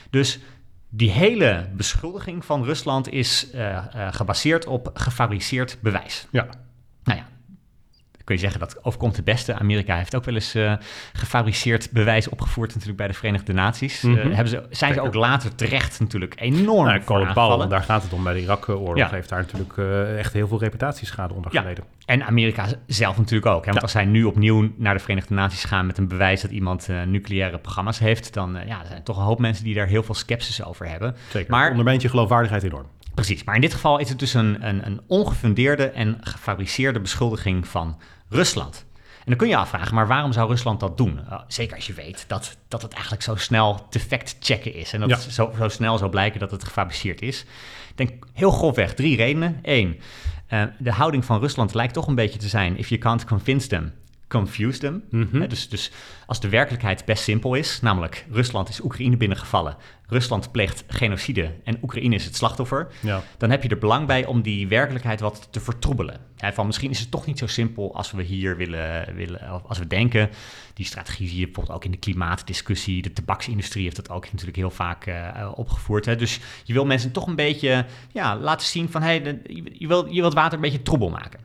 [0.10, 0.40] Dus
[0.94, 6.28] Die hele beschuldiging van Rusland is uh, gebaseerd op gefabriceerd bewijs.
[6.32, 6.48] Ja.
[7.04, 7.26] Nou ja,
[8.24, 9.56] kun je zeggen dat overkomt de beste.
[9.56, 10.74] Amerika heeft ook wel eens uh,
[11.14, 14.02] gefabriceerd bewijs opgevoerd natuurlijk bij de Verenigde Naties.
[14.02, 18.14] Mm hebben ze, zijn ze ook later terecht natuurlijk enorm nou, voor daar gaat het
[18.14, 18.98] om bij de Irak-oorlog.
[18.98, 19.10] Ja.
[19.10, 21.62] Heeft daar natuurlijk uh, echt heel veel reputatieschade onder ja.
[21.62, 21.84] geleden.
[22.06, 23.66] En Amerika zelf natuurlijk ook.
[23.66, 23.72] Hè?
[23.72, 26.88] Want als zij nu opnieuw naar de Verenigde Naties gaan met een bewijs dat iemand
[27.06, 30.16] nucleaire programma's heeft, dan ja, er zijn toch een hoop mensen die daar heel veel
[30.16, 31.16] sceptisch over hebben.
[31.30, 31.52] Zeker.
[31.52, 32.86] Maar ondermijnt je geloofwaardigheid enorm.
[33.14, 37.68] Precies, maar in dit geval is het dus een, een, een ongefundeerde en gefabriceerde beschuldiging
[37.68, 37.98] van
[38.30, 38.86] Rusland.
[39.22, 41.20] En dan kun je afvragen, maar waarom zou Rusland dat doen?
[41.30, 44.94] Uh, zeker als je weet dat, dat het eigenlijk zo snel te fact-checken is.
[44.94, 47.42] En dat het zo, zo snel zou blijken dat het gefabriceerd is.
[47.90, 49.60] Ik denk heel grofweg drie redenen.
[49.62, 50.00] Eén,
[50.50, 52.78] uh, de houding van Rusland lijkt toch een beetje te zijn...
[52.78, 53.94] if you can't convince them,
[54.28, 55.04] confuse them.
[55.10, 55.48] Mhm.
[55.48, 55.92] dus, dus
[56.26, 59.76] als de werkelijkheid best simpel is, namelijk Rusland is Oekraïne binnengevallen,
[60.12, 63.24] Rusland pleegt genocide en Oekraïne is het slachtoffer, ja.
[63.38, 66.20] dan heb je er belang bij om die werkelijkheid wat te vertroebelen.
[66.54, 69.88] van misschien is het toch niet zo simpel als we hier willen, willen als we
[69.88, 70.30] denken.
[70.74, 73.02] Die strategie zie je bijvoorbeeld ook in de klimaatdiscussie.
[73.02, 76.06] De tabaksindustrie heeft dat ook natuurlijk heel vaak uh, opgevoerd.
[76.06, 76.16] Hè.
[76.16, 79.42] Dus je wil mensen toch een beetje ja, laten zien van hey,
[79.74, 81.40] je, wil, je wilt water een beetje troebel maken.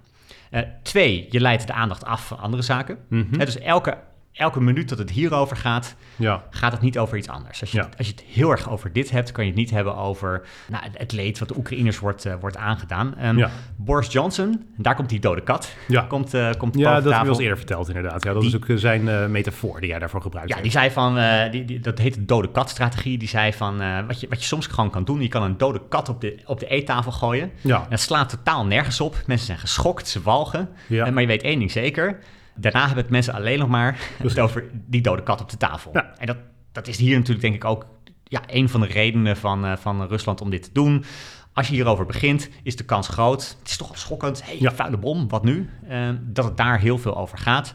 [0.50, 2.98] Uh, twee, je leidt de aandacht af van andere zaken.
[3.08, 3.98] Mm dus elke
[4.36, 6.44] elke minuut dat het hierover gaat, ja.
[6.50, 7.60] gaat het niet over iets anders.
[7.60, 9.96] Als je, als je het heel erg over dit hebt, kan je het niet hebben
[9.96, 13.14] over nou, het leed wat de Oekraïners wordt, uh, wordt aangedaan.
[13.24, 15.74] Um, Boris Johnson, daar komt die dode kat.
[15.88, 18.24] Ja, komt, uh, komt ja dat heb je eerder verteld inderdaad.
[18.24, 20.48] Ja, dat is ook eh, zijn metafoor die jij daarvoor gebruikt.
[20.48, 21.18] Ja, die zei van,
[21.50, 23.18] die, die, dat heet de dode kat strategie.
[23.18, 25.82] Die zei van, wat, je, wat je soms gewoon kan doen, je kan een dode
[25.88, 27.50] kat op de, op de eettafel gooien.
[27.60, 27.82] Ja.
[27.82, 29.22] En dat slaat totaal nergens op.
[29.26, 30.68] Mensen zijn geschokt, ze walgen.
[30.86, 31.10] Ja.
[31.10, 32.18] maar je weet één ding zeker,
[32.56, 35.92] Daarna hebben het mensen alleen nog maar het over die dode kat op de tafel.
[35.92, 36.36] En dat,
[36.72, 37.86] dat is hier natuurlijk denk ik ook
[38.24, 41.04] ja, een van de redenen van, uh, van Rusland om dit te doen.
[41.52, 43.56] Als je hierover begint, is de kans groot.
[43.58, 44.44] Het is toch schokkend.
[44.44, 44.72] Hey, ja.
[44.72, 45.70] vuile bom, wat nu?
[45.88, 47.74] Uh, dat het daar heel veel over gaat.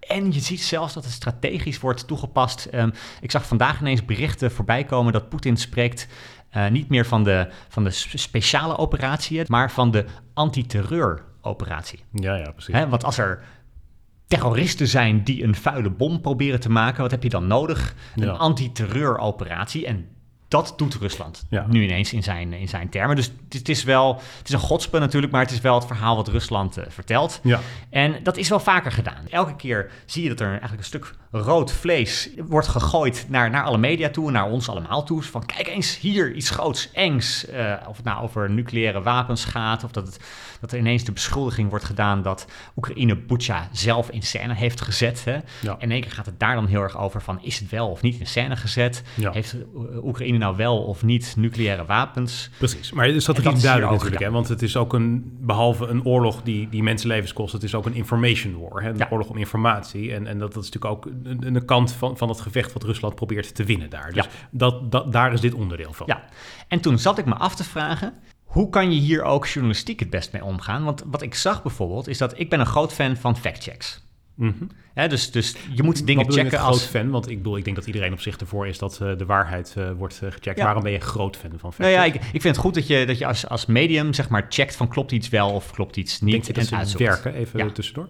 [0.00, 2.68] En je ziet zelfs dat het strategisch wordt toegepast.
[2.74, 6.08] Um, ik zag vandaag ineens berichten voorbij komen dat Poetin spreekt
[6.56, 12.04] uh, niet meer van de, van de speciale operatie, maar van de antiterreuroperatie.
[12.12, 12.74] Ja, ja, precies.
[12.74, 13.42] He, want als er
[14.38, 17.02] terroristen zijn die een vuile bom proberen te maken.
[17.02, 17.94] Wat heb je dan nodig?
[18.16, 19.86] Een antiterreuroperatie.
[19.86, 20.08] En
[20.48, 23.16] dat doet Rusland nu ineens in zijn, in zijn termen.
[23.16, 26.16] Dus het, is wel, het is een godspel natuurlijk, maar het is wel het verhaal
[26.16, 27.40] wat Rusland uh, vertelt.
[27.42, 27.60] Ja.
[27.90, 29.28] En dat is wel vaker gedaan.
[29.30, 33.64] Elke keer zie je dat er eigenlijk een stuk rood vlees wordt gegooid naar, naar
[33.64, 35.22] alle media toe, naar ons allemaal toe.
[35.22, 37.48] Van kijk eens hier, iets groots, engs.
[37.48, 40.20] Uh, of het nou over nucleaire wapens gaat, of dat, het,
[40.60, 45.24] dat er ineens de beschuldiging wordt gedaan dat Oekraïne Bucha zelf in scène heeft gezet.
[45.24, 45.32] Hè?
[45.32, 47.88] En in één keer gaat het daar dan heel erg over van is het wel
[47.88, 49.02] of niet in scène gezet?
[49.20, 49.56] Heeft
[50.02, 52.50] Oekraïne nou wel of niet nucleaire wapens?
[52.58, 54.30] Precies, maar is dat is duidelijk natuurlijk, hè?
[54.30, 57.86] want het is ook een, behalve een oorlog die, die mensenlevens kost, het is ook
[57.86, 58.90] een information war, hè?
[58.90, 60.14] een oorlog om informatie.
[60.14, 62.82] En, en dat, dat is natuurlijk ook een, een kant van, van het gevecht wat
[62.82, 64.12] Rusland probeert te winnen daar.
[64.12, 66.06] Dus dat, dat, daar is dit onderdeel van.
[66.06, 66.24] Ja,
[66.68, 68.14] en toen zat ik me af te vragen,
[68.44, 70.84] hoe kan je hier ook journalistiek het best mee omgaan?
[70.84, 74.04] Want wat ik zag bijvoorbeeld, is dat ik ben een groot fan van factchecks.
[74.34, 76.76] Mm dus, dus je moet dingen checken je als...
[76.76, 77.10] groot fan?
[77.10, 79.74] Want ik bedoel, ik denk dat iedereen op zich ervoor is dat uh, de waarheid
[79.78, 80.62] uh, wordt uh, gecheckt.
[80.62, 83.06] Waarom ben je groot fan van Nou ja, ik, ik vind het goed dat je,
[83.06, 86.20] dat je als, als medium zeg maar checkt van klopt iets wel of klopt iets
[86.20, 86.32] niet.
[86.32, 87.70] Denk je dat en ze werken, even ja.
[87.70, 88.08] tussendoor?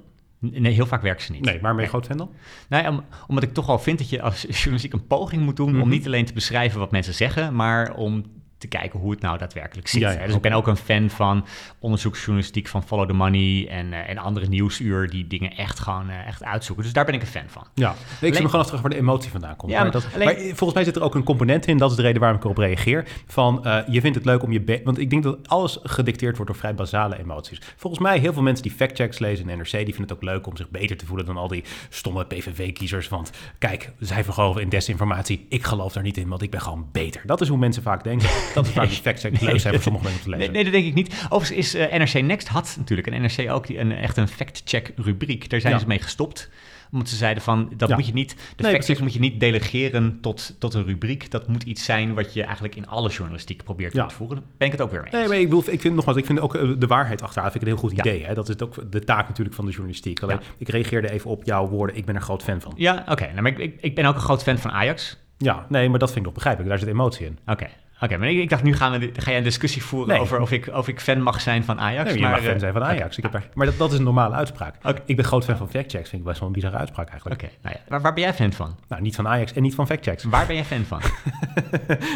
[0.50, 1.44] Nee, heel vaak werken ze niet.
[1.44, 2.30] Nee, waar ben je groot dan?
[2.68, 5.68] Nee, om, omdat ik toch wel vind dat je als journalistiek een poging moet doen...
[5.68, 5.88] om mhm.
[5.88, 7.54] niet alleen te beschrijven wat mensen zeggen...
[7.54, 8.24] maar om
[8.62, 10.00] te kijken hoe het nou daadwerkelijk zit.
[10.00, 11.46] Ja, dus ik ben ook een fan van
[11.78, 16.26] onderzoeksjournalistiek van Follow the Money en, uh, en andere nieuwsuur die dingen echt gewoon uh,
[16.26, 16.84] echt uitzoeken.
[16.84, 17.66] Dus daar ben ik een fan van.
[17.74, 18.34] Ja, ik alleen...
[18.34, 19.72] zie me gewoon terug waar de emotie vandaan komt.
[19.72, 20.24] Ja, maar, dat, alleen...
[20.24, 22.44] maar, volgens mij zit er ook een component in, dat is de reden waarom ik
[22.44, 24.80] erop reageer, van uh, je vindt het leuk om je...
[24.84, 27.60] Want ik denk dat alles gedicteerd wordt door vrij basale emoties.
[27.76, 30.46] Volgens mij heel veel mensen die factchecks lezen in NRC, die vinden het ook leuk
[30.46, 33.08] om zich beter te voelen dan al die stomme PVV-kiezers.
[33.08, 35.46] Want kijk, zij vergeloven in desinformatie.
[35.48, 37.22] Ik geloof daar niet in, want ik ben gewoon beter.
[37.26, 38.28] Dat is hoe mensen vaak denken.
[38.54, 40.52] Dat is vaak die facts leuk zijn voor sommige mensen te lezen.
[40.52, 41.26] Nee, dat denk ik niet.
[41.28, 44.28] Overigens is uh, eh, NRC Next had natuurlijk en NRC ook die, een, echt een
[44.28, 45.50] fact-check rubriek.
[45.50, 46.50] Daar zijn ze mee gestopt
[46.92, 50.18] omdat ze zeiden van, dat moet je niet, de nee, factchecks moet je niet delegeren
[50.20, 51.30] tot, tot een rubriek.
[51.30, 54.06] Dat moet iets zijn wat je eigenlijk in alle journalistiek probeert ja.
[54.06, 54.42] te voeren.
[54.56, 56.40] Ben ik het ook weer mee Nee, maar ik, bedoel, ik vind nogmaals, ik vind
[56.40, 58.24] ook eh, de waarheid achteraan vind ik een heel goed idee.
[58.24, 58.34] Hè?
[58.34, 60.22] Dat is ook de taak natuurlijk van de journalistiek.
[60.22, 62.72] Alleen, ik reageerde even op jouw woorden, ik ben er groot fan van.
[62.76, 63.24] Ja, oké.
[63.26, 65.20] Nou, maar ik, ik, ik ben ook een groot fan van Ajax.
[65.38, 66.70] Ja, nee, maar dat vind ik nog begrijpelijk.
[66.70, 67.38] Daar zit emotie in.
[67.46, 67.66] Oké.
[68.02, 70.68] Oké, maar ik, dacht nu gaan we, ga jij een discussie voeren over of ik,
[70.72, 72.04] of ik fan mag zijn van Ajax.
[72.04, 73.16] Nee, je maar, mag fan zijn van Ajax.
[73.16, 74.74] Ik heb maar dat, dat is een normale uitspraak.
[75.04, 76.08] Ik ben groot fan van factchecks.
[76.08, 77.42] Vind ik best wel een bizarre uitspraak eigenlijk.
[77.42, 77.82] Oké, nou ja.
[77.88, 78.78] waar, waar ben jij fan van?
[78.88, 80.24] Nou, niet van Ajax en niet van factchecks.
[80.24, 81.00] Waar ben jij fan van?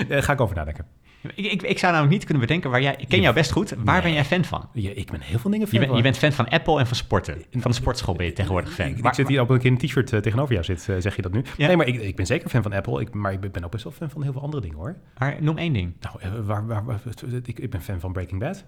[0.22, 0.86] Ga ik over nadenken.
[1.34, 2.94] Ik, ik, ik, zou namelijk niet kunnen bedenken waar jij.
[2.98, 3.74] Ik ken jou best goed.
[3.84, 4.68] Waar ben jij fan van?
[4.72, 5.96] Ja, ik ben heel veel dingen fan je, ben, van.
[5.96, 7.42] je bent fan van Apple en van sporten.
[7.50, 8.86] Van de sportschool ben je tegenwoordig fan.
[8.86, 11.16] Ik, ik zit hier op een keer een t-shirt uh, tegenover jou zit, uh, zeg
[11.16, 11.42] je dat nu?
[11.56, 11.66] Ja.
[11.66, 13.00] Nee, maar ik, ik ben zeker fan van Apple.
[13.00, 14.96] Ik, maar ik ben ook best wel fan van heel veel andere dingen hoor.
[15.18, 15.92] Maar noem één ding.
[16.00, 17.00] Nou, waar, waar, waar,
[17.44, 18.64] ik, ik ben fan van Breaking Bad.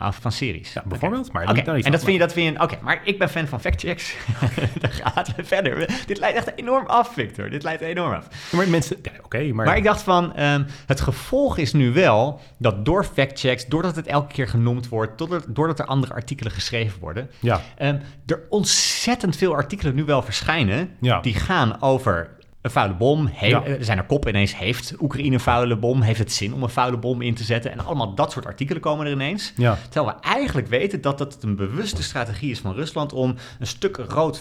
[0.00, 0.72] Ah, van series.
[0.72, 1.28] Ja, bijvoorbeeld.
[1.28, 1.44] Okay.
[1.44, 1.80] Maar okay.
[1.80, 2.62] en dat vind je, dat vind je...
[2.62, 4.16] Oké, maar ik ben fan van factchecks.
[4.80, 5.90] Dan gaat we verder.
[6.06, 7.50] Dit leidt echt enorm af, Victor.
[7.50, 8.52] Dit leidt enorm af.
[8.52, 8.96] maar mensen...
[9.02, 9.66] Ja, Oké, maar...
[9.66, 10.40] Maar ik dacht van...
[10.40, 13.66] Um, het gevolg is nu wel dat door factchecks...
[13.66, 15.18] doordat het elke keer genoemd wordt...
[15.18, 17.30] doordat, doordat er andere artikelen geschreven worden...
[17.40, 17.60] Ja.
[17.78, 20.90] Um, er ontzettend veel artikelen nu wel verschijnen...
[21.00, 21.20] Ja.
[21.20, 22.37] die gaan over
[22.68, 23.28] een vuile bom.
[23.32, 23.64] He ja.
[23.64, 24.56] Er zijn er kop ineens.
[24.56, 26.00] Heeft Oekraïne een vuile bom?
[26.00, 27.72] Heeft het zin om een vuile bom in te zetten?
[27.72, 29.52] En allemaal dat soort artikelen komen er ineens.
[29.56, 29.78] Ja.
[29.88, 33.96] Terwijl we eigenlijk weten dat het een bewuste strategie is van Rusland om een stuk
[33.96, 34.40] rood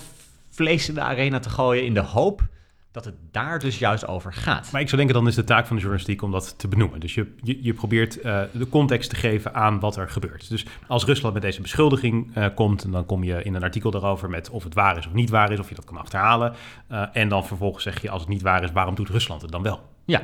[0.50, 2.42] vlees in de arena te gooien in de hoop
[2.92, 4.72] dat het daar dus juist over gaat.
[4.72, 7.00] Maar ik zou denken, dan is de taak van de journalistiek om dat te benoemen.
[7.00, 10.50] Dus je, je, je probeert uh, de context te geven aan wat er gebeurt.
[10.50, 14.30] Dus als Rusland met deze beschuldiging uh, komt, dan kom je in een artikel daarover
[14.30, 16.54] met of het waar is of niet waar is, of je dat kan achterhalen.
[16.92, 19.52] Uh, en dan vervolgens zeg je, als het niet waar is, waarom doet Rusland het
[19.52, 19.82] dan wel?
[20.06, 20.24] Ja,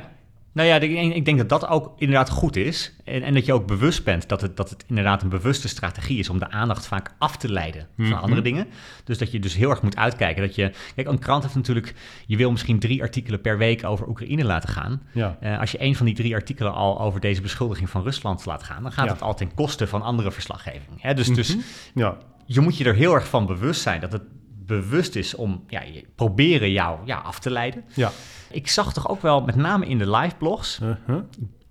[0.54, 0.76] nou ja,
[1.14, 2.92] ik denk dat dat ook inderdaad goed is.
[3.04, 6.18] En, en, dat je ook bewust bent dat het, dat het inderdaad een bewuste strategie
[6.18, 8.14] is om de aandacht vaak af te leiden van Mhm.
[8.14, 8.66] andere dingen.
[9.04, 10.42] Dus dat je dus heel erg moet uitkijken.
[10.42, 11.94] Dat je, kijk, een krant heeft natuurlijk,
[12.26, 15.02] je wil misschien drie artikelen per week over Oekraïne laten gaan.
[15.12, 15.38] Ja.
[15.42, 18.62] Uh, als je een van die drie artikelen al over deze beschuldiging van Rusland laat
[18.62, 19.12] gaan, dan gaat Ja.
[19.12, 21.02] het al ten koste van andere verslaggeving.
[21.02, 21.14] Hè?
[21.14, 21.36] Dus, Mhm.
[21.36, 21.56] dus
[21.94, 22.16] Ja.
[22.46, 24.22] je moet je er heel erg van bewust zijn dat het
[24.66, 27.84] bewust is om ja, je, proberen jou ja, af te leiden.
[27.94, 28.10] Ja.
[28.54, 31.22] Ik zag toch ook wel, met name in de live blogs, Uh-huh.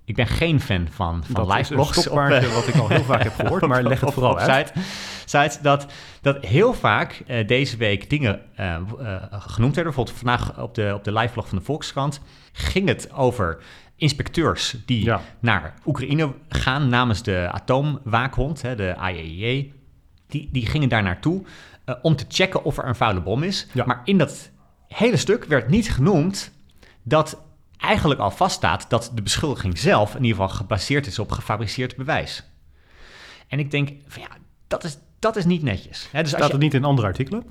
[0.06, 2.02] ik ben geen fan van, van Dat live blogs.
[2.02, 4.68] stokpaardje wat ik al heel vaak heb gehoord, maar leg het op- vooral op uit.
[4.68, 4.80] Site,
[5.26, 5.86] sites dat,
[6.22, 8.82] dat heel vaak eh, deze week dingen eh, eh,
[9.30, 9.94] genoemd werden.
[9.94, 12.22] Bijvoorbeeld vandaag op de, op de live blog van de Volkskrant
[12.52, 13.58] ging het over
[13.96, 15.22] inspecteurs die Ja.
[15.40, 19.64] naar Oekraïne gaan namens de atoomwaakhond, hè, de IAEA.
[20.28, 21.44] Die, die gingen daar naartoe
[22.02, 23.68] om te checken of er een vuile bom is.
[23.74, 23.86] Ja.
[23.86, 24.50] Maar in dat
[24.88, 26.52] hele stuk werd niet genoemd
[27.04, 27.42] dat
[27.78, 32.44] eigenlijk al vaststaat dat de beschuldiging zelf in ieder geval gebaseerd is op gefabriceerd bewijs.
[33.48, 34.30] En ik denk, van ja,
[34.68, 36.08] dat is, dat is niet netjes.
[36.12, 37.44] Hè, dus Staat je, het niet in andere artikelen?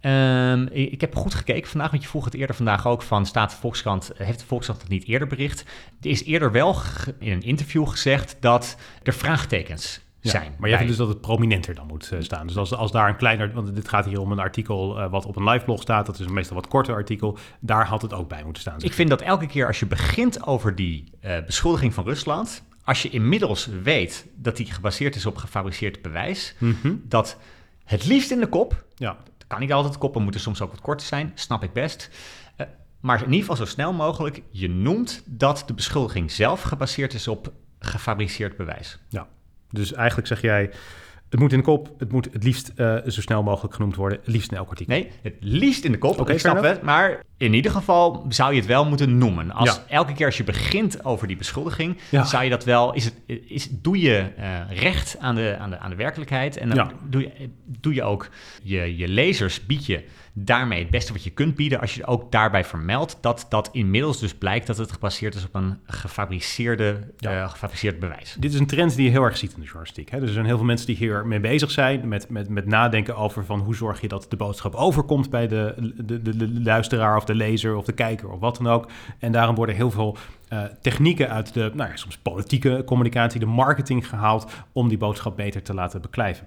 [0.00, 3.50] Ehm, ik heb goed gekeken vandaag, want je vroeg het eerder vandaag ook van staat
[3.50, 5.64] de Volkskrant, heeft de Volkskrant het niet eerder bericht?
[6.00, 6.76] Er is eerder wel
[7.18, 10.42] in een interview gezegd dat er vraagtekens Ja, zijn.
[10.58, 12.46] Maar jij bij- vindt dus dat het prominenter dan moet eh, staan.
[12.46, 15.26] Dus als, als daar een kleiner, want dit gaat hier om een artikel eh, wat
[15.26, 18.12] op een live blog staat, dat is een meestal wat korter artikel, daar had het
[18.12, 18.76] ook bij moeten staan.
[18.82, 23.02] Ik vind dat elke keer als je begint over die eh, beschuldiging van Rusland, als
[23.02, 26.94] je inmiddels weet dat die gebaseerd is op gefabriceerd bewijs, Mhm.
[27.02, 27.36] dat
[27.84, 30.80] het liefst in de kop, Ja, dat kan niet altijd, koppen moeten soms ook wat
[30.80, 32.10] korter zijn, snap ik best.
[33.00, 37.28] Maar in ieder geval zo snel mogelijk, je noemt dat de beschuldiging zelf gebaseerd is
[37.28, 38.98] op gefabriceerd bewijs.
[39.08, 39.26] ja.
[39.70, 40.70] Dus eigenlijk zeg jij,
[41.30, 44.18] het moet in de kop, het moet het liefst eh, zo snel mogelijk genoemd worden,
[44.18, 44.94] het liefst in elk artikel.
[44.94, 46.82] Nee, het liefst in de kop, Oké, ik snap het.
[46.82, 49.50] Maar in ieder geval zou je het wel moeten noemen.
[49.50, 49.84] Als Ja.
[49.96, 52.24] elke keer als je begint over die beschuldiging, Ja.
[52.24, 52.92] zou je dat wel...
[52.94, 53.14] Is het,
[53.46, 56.56] is, doe je eh, recht aan de, aan, de, aan de werkelijkheid.
[56.56, 56.90] En dan Ja.
[57.08, 58.28] doe, je, doe je ook
[58.62, 61.80] je, je lezers, bied je daarmee het beste wat je kunt bieden...
[61.80, 64.66] als je ook daarbij vermeldt dat dat inmiddels dus blijkt...
[64.66, 67.42] dat het gebaseerd is op een gefabriceerde, Ja.
[67.42, 68.36] eh, gefabriceerd bewijs.
[68.38, 70.10] Dit is een trend die je heel erg ziet in de journalistiek.
[70.10, 70.18] Hè?
[70.18, 73.16] Dus er zijn heel veel mensen die hier mee bezig zijn, met, met, met nadenken
[73.16, 77.16] over van hoe zorg je dat de boodschap overkomt bij de, de, de, de luisteraar
[77.16, 78.90] of de lezer of de kijker of wat dan ook.
[79.18, 80.16] En daarom worden heel veel
[80.48, 85.36] eh, technieken uit de, nou ja, soms politieke communicatie, de marketing gehaald om die boodschap
[85.36, 86.46] beter te laten beklijven.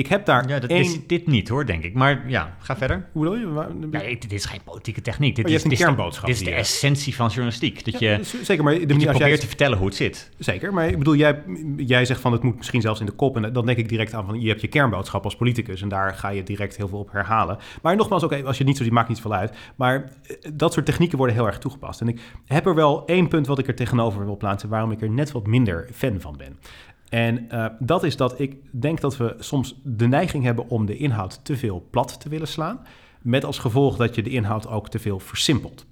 [0.00, 0.80] Ik heb daar Ja, dat één...
[0.80, 1.94] is dit niet hoor, denk ik.
[1.94, 3.08] Maar ja, ga verder.
[3.12, 3.48] Hoe bedoel je?
[3.90, 5.36] Waar- ik- dit is geen politieke techniek.
[5.36, 7.84] Dit je is, een dit is de- kernboodschap Dit is de essentie van journalistiek.
[7.84, 9.78] Dat Ja, je, z- zeker, maar de dat manier je als jij probeert te vertellen
[9.78, 10.30] hoe het zit.
[10.38, 11.42] Zeker, maar ik bedoel, jij,
[11.76, 13.36] jij zegt van het moet misschien zelfs in de kop.
[13.36, 15.82] En dan denk ik direct aan van je hebt je kernboodschap als politicus.
[15.82, 17.58] En daar ga je direct heel veel op herhalen.
[17.82, 19.56] Maar nogmaals, oké, als je het niet zo ziet, maakt niet veel uit.
[19.76, 19.94] Maar
[20.26, 22.00] eh, dat soort technieken worden heel erg toegepast.
[22.00, 25.00] En ik heb er wel één punt wat ik er tegenover wil plaatsen, waarom ik
[25.02, 26.58] er net wat minder fan van ben.
[27.10, 30.96] En eh, dat is dat ik denk dat we soms de neiging hebben om de
[30.96, 32.80] inhoud te veel plat te willen slaan.
[33.22, 35.86] Met als gevolg dat je de inhoud ook te veel versimpelt.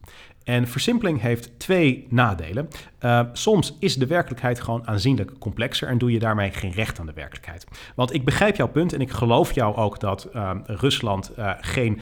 [0.45, 2.69] En versimpeling heeft twee nadelen.
[3.01, 7.07] Uh, soms is de werkelijkheid gewoon aanzienlijk complexer en doe je daarmee geen recht aan
[7.07, 7.67] de werkelijkheid.
[7.95, 12.01] Want ik begrijp jouw punt en ik geloof jou ook dat uh, Rusland geen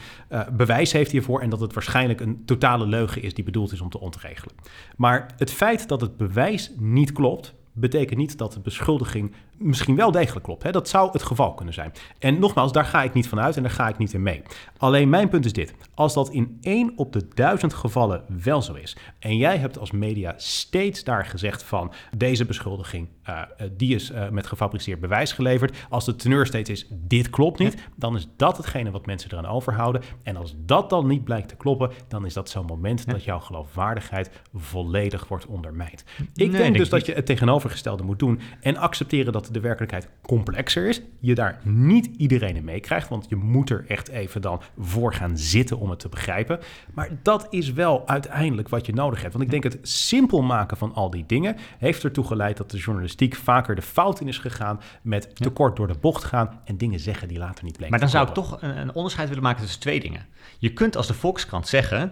[0.51, 3.89] bewijs heeft hiervoor en dat het waarschijnlijk een totale leugen is die bedoeld is om
[3.89, 4.55] te ontregelen.
[4.97, 10.11] Maar het feit dat het bewijs niet klopt, betekent niet dat de beschuldiging misschien wel
[10.11, 10.63] degelijk klopt.
[10.63, 10.71] Hè?
[10.71, 11.91] Dat zou het geval kunnen zijn.
[12.19, 14.41] En nogmaals, daar ga ik niet van uit en daar ga ik niet in mee.
[14.77, 15.73] Alleen mijn punt is dit.
[15.93, 18.97] Als dat in één op de duizend gevallen wel zo is...
[19.19, 21.93] en jij hebt als media steeds daar gezegd van...
[22.17, 23.41] deze beschuldiging, uh,
[23.71, 25.77] die is uh, met gefabriceerd bewijs geleverd...
[25.89, 27.75] als de teneur steeds is, dit klopt niet...
[27.95, 30.01] dan is dat hetgene wat mensen eraan overhouden.
[30.23, 31.91] En als dat dan niet blijkt te kloppen...
[32.07, 36.03] dan is dat zo'n moment dat jouw geloofwaardigheid volledig wordt ondermijnd.
[36.17, 38.39] Ik nee, denk dus dat je het tegenovergestelde moet doen...
[38.61, 41.01] en accepteren dat de werkelijkheid complexer is.
[41.19, 45.37] Je daar niet iedereen in meekrijgt, want je moet er echt even dan voor gaan
[45.37, 46.59] zitten om het te begrijpen.
[46.93, 49.33] Maar dat is wel uiteindelijk wat je nodig hebt.
[49.33, 52.77] Want ik denk het simpel maken van al die dingen heeft ertoe geleid dat de
[52.77, 56.99] journalistiek vaker de fout in is gegaan met tekort door de bocht gaan en dingen
[56.99, 57.91] zeggen die later niet bleken.
[57.91, 60.25] Maar dan zou ik toch een, een onderscheid willen maken tussen twee dingen.
[60.59, 62.11] Je kunt als de Volkskrant zeggen: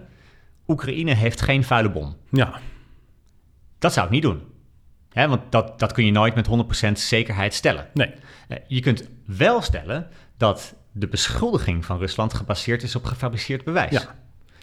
[0.68, 2.16] Oekraïne heeft geen vuile bom.
[2.30, 2.60] Ja.
[3.80, 4.42] Dat zou ik niet doen.
[5.16, 6.48] Hè, want dat, dat kun je nooit met
[6.90, 7.88] 100% zekerheid stellen.
[7.94, 8.14] Nee.
[8.48, 10.08] Eh, je kunt wel stellen
[10.38, 13.92] dat de beschuldiging van Rusland gebaseerd is op gefabriceerd bewijs.
[13.92, 14.16] Ja.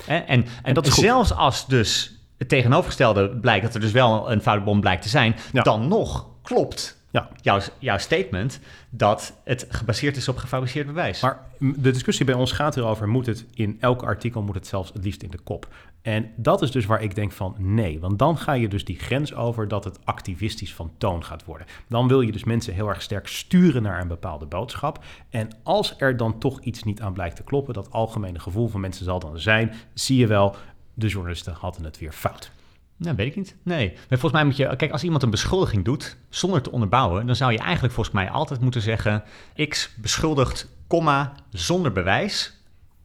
[0.07, 4.43] En, en, en dat zelfs als dus het tegenovergestelde blijkt, dat er dus wel een
[4.43, 5.63] foute bom blijkt te zijn, ja.
[5.63, 7.29] dan nog klopt ja.
[7.41, 8.61] jouw, jouw statement
[8.91, 11.21] dat het gebaseerd is op gefabriceerd bewijs.
[11.21, 14.93] Maar de discussie bij ons gaat erover, moet het in elk artikel, moet het zelfs
[14.93, 15.69] het liefst in de kop.
[16.03, 18.99] En dat is dus waar ik denk van nee, want dan ga je dus die
[18.99, 21.67] grens over dat het activistisch van toon gaat worden.
[21.89, 25.05] Dan wil je dus mensen heel erg sterk sturen naar een bepaalde boodschap.
[25.31, 28.81] En als er dan toch iets niet aan blijkt te kloppen, dat algemene gevoel van
[28.81, 30.57] mensen zal dan zijn, zie je wel,
[30.95, 32.51] de journalisten hadden het weer fout.
[33.03, 33.57] Nou, weet ik niet.
[33.63, 33.93] Nee.
[33.93, 34.77] Maar volgens mij moet je...
[34.77, 37.27] Kijk, als iemand een beschuldiging doet zonder te onderbouwen...
[37.27, 39.23] dan zou je eigenlijk volgens mij altijd moeten zeggen...
[39.69, 42.62] X beschuldigt, komma, zonder bewijs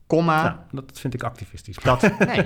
[0.08, 0.66] komma.
[0.72, 1.76] Dat vind ik activistisch.
[1.76, 2.36] Dat, nee.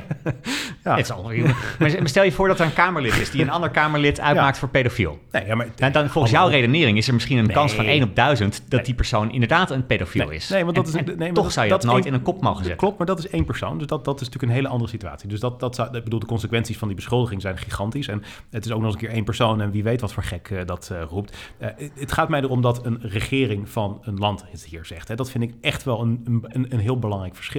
[0.84, 0.96] ja.
[0.96, 1.32] Het is al,
[1.80, 4.70] maar stel je voor dat er een Kamerlid is die een ander Kamerlid uitmaakt voor
[4.70, 5.20] pedofiel.
[5.32, 8.04] Nee, ja, maar, en dan, volgens jouw redenering is er misschien een kans van 1
[8.04, 10.50] op 1000 dat die persoon inderdaad een pedofiel is.
[10.50, 12.42] Nee, want dat is, nee, maar toch dat, zou je dat, nooit in een kop
[12.42, 12.78] mogen zetten.
[12.78, 13.78] Klopt, maar dat is één persoon.
[13.78, 15.30] Dus dat, dat is natuurlijk een hele andere situatie.
[15.30, 18.08] Dus dat, dat zou, ik bedoel, de consequenties van die beschuldiging zijn gigantisch.
[18.08, 20.24] En het is ook nog eens een keer één persoon en wie weet wat voor
[20.24, 21.38] gek uh, dat uh, roept.
[21.60, 25.08] Uh, het gaat mij erom dat een regering van een land het hier zegt.
[25.08, 25.16] Hè.
[25.16, 27.51] Dat vind ik echt wel een, een, een heel belangrijk verschil.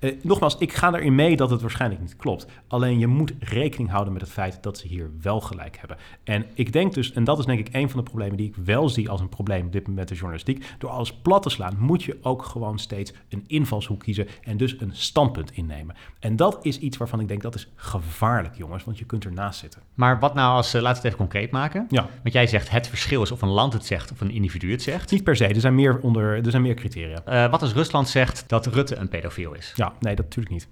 [0.00, 2.46] Uh, nogmaals, ik ga erin mee dat het waarschijnlijk niet klopt.
[2.68, 5.96] Alleen je moet rekening houden met het feit dat ze hier wel gelijk hebben.
[6.24, 8.56] En ik denk dus, en dat is denk ik een van de problemen die ik
[8.64, 10.64] wel zie als een probleem op dit moment met de journalistiek.
[10.78, 14.80] Door alles plat te slaan, moet je ook gewoon steeds een invalshoek kiezen en dus
[14.80, 15.94] een standpunt innemen.
[16.18, 19.60] En dat is iets waarvan ik denk dat is gevaarlijk, jongens, want je kunt ernaast
[19.60, 19.82] zitten.
[19.94, 21.86] Maar wat nou als, uh, laten we het even concreet maken.
[21.90, 22.08] Ja.
[22.22, 24.82] Want jij zegt het verschil is of een land het zegt of een individu het
[24.82, 25.10] zegt.
[25.10, 27.22] Niet per se, er zijn meer, onder, er zijn meer criteria.
[27.28, 29.27] Uh, wat als Rusland zegt dat Rutte een pedofiel
[29.76, 30.68] Ja, nee, dat natuurlijk niet.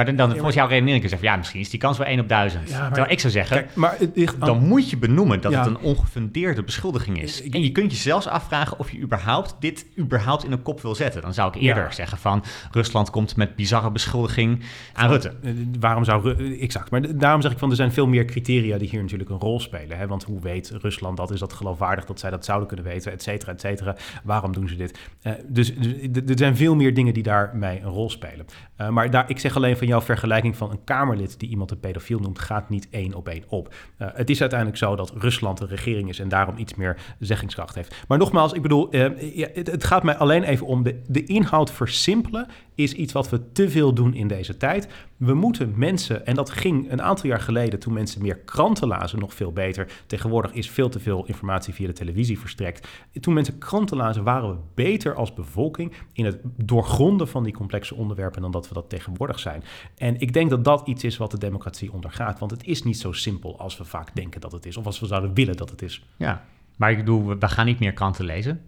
[0.00, 2.06] Maar dan, dan volgens jouw redenering kun je zeggen, ja, misschien is die kans wel
[2.06, 2.68] 1 op 1000.
[2.68, 3.96] Ja, maar, Terwijl ik zou zeggen, kijk, maar,
[4.38, 7.48] dan moet je benoemen dat het een ongefundeerde beschuldiging is.
[7.50, 10.94] en je kunt je zelfs afvragen of je überhaupt dit überhaupt in een kop wil
[10.94, 11.22] zetten.
[11.22, 15.32] Dan zou ik eerder zeggen van, Rusland komt met bizarre beschuldiging aan Rutte.
[15.42, 18.88] Eh, waarom zou, exact, maar daarom zeg ik van, er zijn veel meer criteria die
[18.88, 19.98] hier natuurlijk een rol spelen.
[19.98, 20.06] Hè?
[20.06, 21.30] Want hoe weet Rusland dat?
[21.30, 23.96] Is dat geloofwaardig dat zij dat zouden kunnen weten, et cetera, et cetera.
[24.24, 24.98] Waarom doen ze dit?
[25.22, 25.74] Uh, dus,
[26.10, 28.46] dus er zijn veel meer dingen die daarmee een rol spelen.
[28.80, 31.80] Uh, maar daar, ik zeg alleen van, jouw vergelijking van een Kamerlid die iemand een
[31.80, 33.74] pedofiel noemt, gaat niet één op één op.
[33.98, 37.74] Uh, het is uiteindelijk zo dat Rusland een regering is en daarom iets meer zeggingskracht
[37.74, 38.04] heeft.
[38.08, 41.24] Maar nogmaals, ik bedoel, uh, ja, het, het, gaat mij alleen even om de, de
[41.24, 44.88] inhoud versimpelen is iets wat we te veel doen in deze tijd.
[45.16, 49.18] We moeten mensen, en dat ging een aantal jaar geleden toen mensen meer kranten lazen,
[49.18, 49.92] nog veel beter.
[50.06, 52.88] Tegenwoordig is veel te veel informatie via de televisie verstrekt.
[53.20, 57.94] Toen mensen kranten lazen, waren we beter als bevolking in het doorgronden van die complexe
[57.94, 59.62] onderwerpen dan dat we dat tegenwoordig zijn.
[59.96, 62.98] En ik denk dat dat iets is wat de democratie ondergaat, want het is niet
[62.98, 65.70] zo simpel als we vaak denken dat het is, of als we zouden willen dat
[65.70, 66.04] het is.
[66.16, 66.44] Ja,
[66.76, 68.60] maar ik bedoel, we gaan niet meer kranten lezen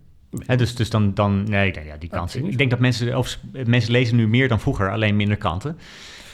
[0.56, 2.36] dus, dus dan, dan nee, ja, die kans.
[2.36, 5.78] ik denk dat mensen, of mensen lezen nu meer dan vroeger, alleen minder kranten.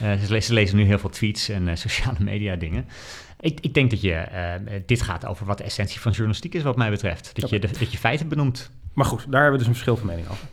[0.03, 2.87] Uh, ze, lezen, ze, lezen, nu heel veel tweets en uh, sociale media dingen.
[3.41, 4.27] Ik, ik denk dat je,
[4.69, 7.41] uh, dit gaat over wat de essentie van journalistiek is, wat mij betreft.
[7.41, 8.71] Dat, je, de, dat je feiten benoemt.
[8.93, 10.47] Maar goed, daar hebben we dus een verschil van mening over.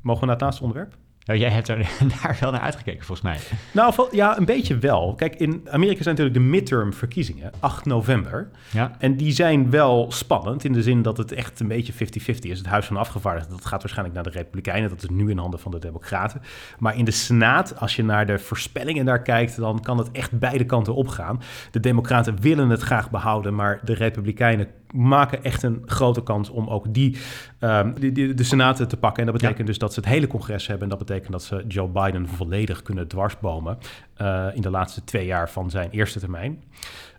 [0.00, 0.96] Mogen we naar het laatste onderwerp?
[1.24, 1.78] Nou, jij hebt er
[2.22, 3.58] daar wel naar uitgekeken, volgens mij.
[3.72, 5.14] Nou, ja, een beetje wel.
[5.14, 8.48] Kijk, in Amerika zijn natuurlijk de midterm verkiezingen, 8 november.
[8.70, 8.92] Ja.
[8.98, 11.96] En die zijn wel spannend in de zin dat het echt een beetje 50-50
[12.40, 12.58] is.
[12.58, 14.88] Het Huis van Afgevaardigden, dat gaat waarschijnlijk naar de Republikeinen.
[14.88, 16.42] Dat is nu in handen van de Democraten.
[16.78, 20.38] Maar in de Senaat, als je naar de voorspellingen daar kijkt, dan kan het echt
[20.38, 21.40] beide kanten opgaan.
[21.70, 26.68] De Democraten willen het graag behouden, maar de Republikeinen maken echt een grote kans om
[26.68, 27.16] ook die,
[27.60, 29.26] um, die, de Senaten te pakken.
[29.26, 30.84] En dat betekent dus dat ze het hele congres hebben.
[30.84, 33.78] En dat betekent dat ze Joe Biden volledig kunnen dwarsbomen
[34.22, 36.62] uh, in de laatste twee jaar van zijn eerste termijn.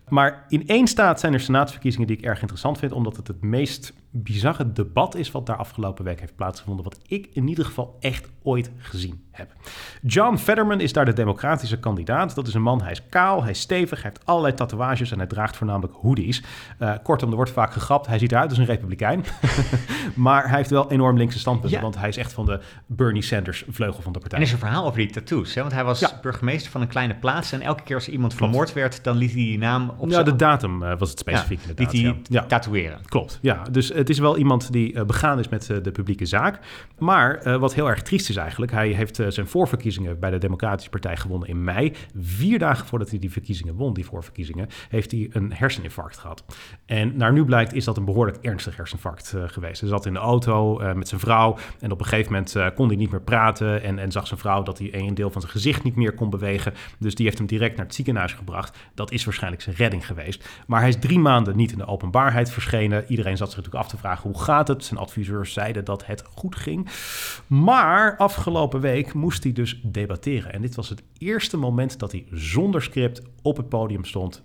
[0.08, 3.42] Maar in één staat zijn er senaatsverkiezingen die ik erg interessant vind, omdat het het
[3.42, 3.92] meest
[4.22, 8.28] bizarre debat is wat daar afgelopen week heeft plaatsgevonden, wat ik in ieder geval echt
[8.42, 9.52] ooit gezien heb.
[10.02, 12.34] John Fetterman is daar de democratische kandidaat.
[12.34, 15.18] Dat is een man, hij is kaal, hij is stevig, hij heeft allerlei tatoeages en
[15.18, 16.42] hij draagt voornamelijk hoodies.
[16.78, 19.24] Uh, kortom, er wordt vaak gegrapt, hij ziet eruit als een republikein.
[20.14, 23.64] maar hij heeft wel enorm linkse standpunten, want hij is echt van de Bernie Sanders
[23.68, 24.38] vleugel van de partij.
[24.38, 25.60] En er is een verhaal over die tattoos, hè?
[25.60, 29.04] want hij was burgemeester van een kleine plaats en elke keer als iemand vermoord werd,
[29.04, 31.72] dan liet hij die naam op Ja, de datum uh, was het specifiek ja.
[31.76, 33.00] Liet hij tatoeëren.
[33.08, 33.62] Klopt, ja.
[33.70, 36.58] Dus het is wel iemand die uh, begaan is met de publieke zaak.
[36.98, 41.16] Maar wat heel erg triest is eigenlijk, hij heeft zijn voorverkiezingen bij de Democratische Partij
[41.16, 41.92] gewonnen in mei.
[42.20, 46.44] Vier dagen voordat hij die verkiezingen won, die voorverkiezingen, heeft hij een herseninfarct gehad.
[46.86, 49.80] En naar nu blijkt is dat een behoorlijk ernstig herseninfarct geweest.
[49.80, 52.96] Hij zat in de auto met zijn vrouw en op een gegeven moment kon hij
[52.96, 55.82] niet meer praten en, en zag zijn vrouw dat hij een deel van zijn gezicht
[55.82, 56.72] niet meer kon bewegen.
[56.98, 58.78] Dus die heeft hem direct naar het ziekenhuis gebracht.
[58.94, 60.48] Dat is waarschijnlijk zijn redding geweest.
[60.66, 63.04] Maar hij is drie maanden niet in de openbaarheid verschenen.
[63.08, 64.84] Iedereen zat zich natuurlijk af te vragen hoe gaat het.
[64.84, 66.88] Zijn adviseurs zeiden dat het goed ging.
[67.46, 70.52] Maar afgelopen week moest hij dus debatteren.
[70.52, 74.42] En dit was het eerste moment dat hij zonder script op het podium stond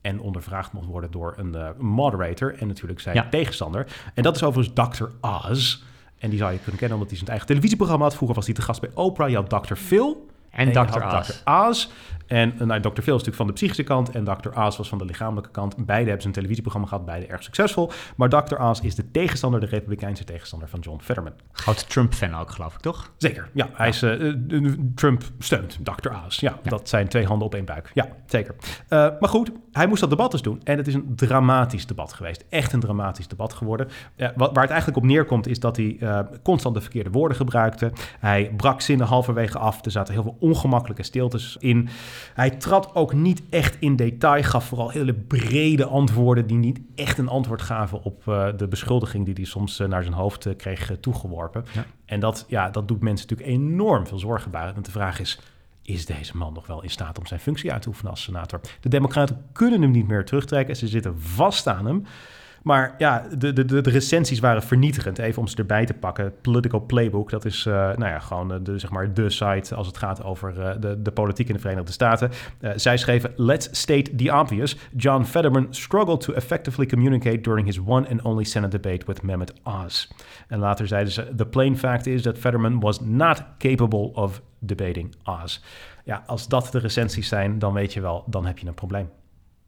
[0.00, 3.86] en ondervraagd mocht worden door een uh, moderator en natuurlijk zijn tegenstander.
[4.14, 5.04] En dat is overigens Dr.
[5.20, 5.82] Oz.
[6.18, 8.14] En die zou je kunnen kennen omdat hij zijn eigen televisieprogramma had.
[8.14, 9.28] Vroeger was hij te gast bij Oprah.
[9.28, 9.74] Je had Dr.
[9.74, 10.26] Phil.
[10.50, 11.04] En, en Dr.
[11.04, 11.28] Oz.
[11.28, 11.50] Dr.
[11.50, 11.88] Oz.
[12.26, 12.88] En uh, nou, Dr.
[12.88, 14.48] Phil is natuurlijk van de psychische kant en Dr.
[14.48, 15.76] Oz was van de lichamelijke kant.
[15.76, 17.90] Beide hebben ze een televisieprogramma gehad, beide erg succesvol.
[18.16, 18.62] Maar Dr.
[18.62, 21.32] Oz is de tegenstander, de republikeinse tegenstander van John Fetterman.
[21.52, 23.12] Groot Trump-fan ook, geloof ik, toch?
[23.16, 23.68] Zeker, ja.
[23.72, 24.34] Hij is, uh,
[24.94, 26.10] Trump steunt Dr.
[26.26, 26.40] Oz.
[26.40, 27.90] Ja, dat zijn twee handen op één buik.
[27.94, 28.54] Ja, zeker.
[28.60, 30.60] Uh, maar goed, hij moest dat debat dus doen.
[30.64, 32.44] En het is een dramatisch debat geweest.
[32.48, 33.88] Echt een dramatisch debat geworden.
[34.16, 35.98] Wat, waar het eigenlijk op neerkomt is dat hij
[36.42, 37.92] constant de verkeerde woorden gebruikte.
[38.18, 39.84] Hij brak zinnen halverwege af.
[39.84, 41.88] Er zaten heel veel ongemakkelijke stiltes in.
[42.34, 47.18] Hij trad ook niet echt in detail, gaf vooral hele brede antwoorden die niet echt
[47.18, 50.56] een antwoord gaven op uh, de beschuldiging die hij soms uh, naar zijn hoofd uh,
[50.56, 51.64] kreeg toegeworpen.
[51.72, 51.84] Ja.
[52.04, 54.74] En dat, ja, dat doet mensen natuurlijk enorm veel zorgen baren.
[54.74, 55.40] Want de vraag is,
[55.82, 58.60] is deze man nog wel in staat om zijn functie uit te oefenen als senator?
[58.80, 60.76] De Democraten kunnen hem niet meer terugtrekken.
[60.76, 62.06] Ze zitten vast aan hem.
[62.64, 65.18] Maar ja, de, de, de, recensies waren vernietigend.
[65.18, 66.32] Even om ze erbij te pakken.
[66.40, 69.96] Political Playbook, dat is uh, nou ja, gewoon de, zeg maar de site als het
[69.96, 72.30] gaat over uh, de, de politiek in de Verenigde Staten.
[72.60, 74.76] Uh, zij schreven, let's state the obvious.
[74.96, 79.52] John Fetterman struggled to effectively communicate during his one and only Senate debate with Mehmet
[79.62, 80.08] Oz.
[80.48, 85.14] En later zeiden ze, the plain fact is that Fetterman was not capable of debating
[85.24, 85.60] Oz.
[86.04, 89.08] Ja, als dat de recensies zijn, dan weet je wel, dan heb je een probleem.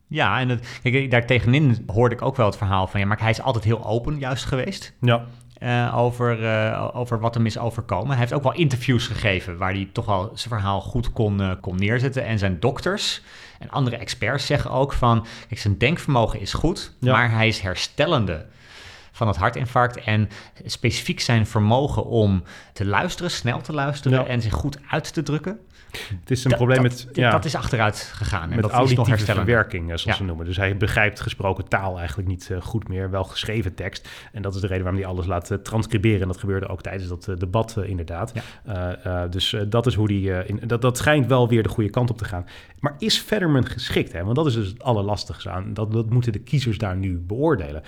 [0.09, 3.01] Ja, en het, kijk, daar tegenin hoorde ik ook wel het verhaal van...
[3.01, 4.93] ja, maar hij is altijd heel open juist geweest.
[5.01, 5.25] Ja.
[5.63, 8.09] Uh, over, uh, over wat hem is overkomen.
[8.09, 9.59] Hij heeft ook wel interviews gegeven...
[9.59, 12.25] waar hij toch wel zijn verhaal goed kon, uh, kon neerzetten.
[12.25, 13.23] En zijn dokters
[13.59, 15.27] en andere experts zeggen ook van...
[15.49, 17.13] Kijk, zijn denkvermogen is goed, ja.
[17.13, 18.47] maar hij is herstellende
[19.13, 19.97] van het hartinfarct.
[19.97, 20.29] En
[20.65, 22.43] specifiek zijn vermogen om
[22.73, 24.19] te luisteren, snel te luisteren...
[24.19, 24.27] Ja.
[24.27, 25.59] en zich goed uit te drukken...
[26.21, 27.09] Het is een probleem met...
[27.13, 28.43] Ja, dat is achteruit gegaan.
[28.43, 30.15] En met dat auditieve is nog verwerking, zoals ja.
[30.15, 30.47] ze noemen.
[30.47, 33.11] Dus hij begrijpt gesproken taal eigenlijk niet uh, goed meer.
[33.11, 34.09] Wel geschreven tekst.
[34.33, 36.21] En dat is de reden waarom hij alles laat uh, transcriberen.
[36.21, 38.33] En dat gebeurde ook tijdens dat uh, debat inderdaad.
[38.65, 39.27] Ja.
[39.27, 40.47] dus dat is hoe die...
[40.47, 42.47] In, dat, dat schijnt wel weer de goede kant op te gaan.
[42.81, 44.13] Maar is Fetterman geschikt?
[44.13, 44.25] Hè?
[44.25, 45.75] Want dat is dus het allerlastigste aan.
[45.75, 47.83] Dat, dat moeten de kiezers daar nu beoordelen.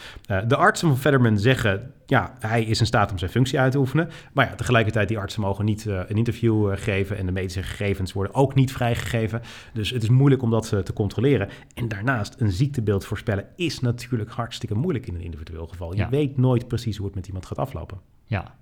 [0.46, 3.78] de artsen van Fetterman zeggen ja, hij is in staat om zijn functie uit te
[3.78, 4.10] oefenen.
[4.32, 7.62] Maar ja, tegelijkertijd, die artsen mogen niet uh, een interview uh, geven en de medische
[7.62, 9.42] gegevens worden ook niet vrijgegeven.
[9.72, 11.48] Dus het is moeilijk om dat uh, te controleren.
[11.74, 15.92] En daarnaast, een ziektebeeld voorspellen is natuurlijk hartstikke moeilijk in een individueel geval.
[15.92, 16.08] Je ja.
[16.08, 18.00] weet nooit precies hoe het met iemand gaat aflopen.
[18.24, 18.54] Ja.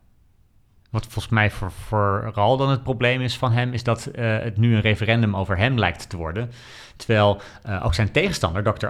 [0.90, 4.74] Wat volgens mij voor, vooral dan het probleem is van hem, is dat het nu
[4.74, 6.51] een referendum over hem lijkt te worden.
[6.97, 7.40] Terwijl
[7.82, 8.86] ook zijn tegenstander, Dr.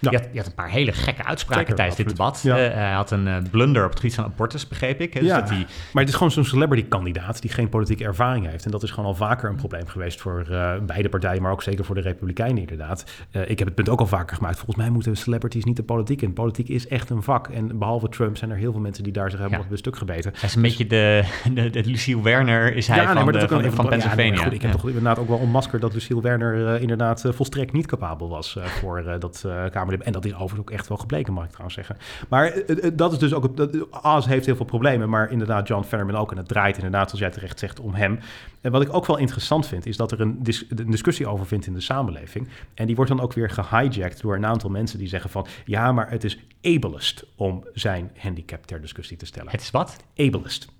[0.00, 2.42] Je, had, een paar hele gekke uitspraken tijdens dit debat.
[2.42, 5.20] hij had een blunder op het gebied van abortus, begreep ik.
[5.20, 5.66] Dus dat hij...
[5.92, 8.64] Maar het is gewoon zo'n celebrity-kandidaat die geen politieke ervaring heeft.
[8.64, 10.46] En dat is gewoon al vaker een probleem geweest voor
[10.86, 13.04] beide partijen, maar ook zeker voor de Republikeinen inderdaad.
[13.30, 14.56] ik heb het punt ook al vaker gemaakt.
[14.56, 16.32] Volgens mij moeten celebrities niet de politiek in.
[16.32, 17.48] Politiek is echt een vak.
[17.48, 19.96] En behalve Trump zijn er heel veel mensen die daar zich hebben op een stuk
[19.96, 20.32] gebeten.
[20.34, 23.72] Hij is een beetje de, de, de Lucille Werner is hij ja, van, de, van,
[23.72, 24.42] van, Pennsylvania.
[24.42, 28.28] goed, ik heb toch inderdaad ook wel onmaskerd dat Lucille Werner inderdaad volstrekt niet capabel
[28.28, 29.44] was voor dat
[29.92, 31.96] En dat is overigens ook echt wel gebleken, mag ik trouwens zeggen.
[32.28, 32.62] Maar
[32.92, 33.50] dat is dus ook...
[33.90, 36.30] As heeft heel veel problemen, maar inderdaad John Fetterman ook.
[36.30, 38.18] En het draait inderdaad, zoals jij terecht zegt, om hem.
[38.60, 41.46] En wat ik ook wel interessant vind, is dat er een, dis een discussie over
[41.46, 42.48] vindt in de samenleving.
[42.74, 45.46] En die wordt dan ook weer gehijacked door een aantal mensen die zeggen van...
[45.64, 49.50] ja, maar het is ableist om zijn handicap ter discussie te stellen.
[49.50, 49.96] Het is wat?
[50.16, 50.74] Ableist.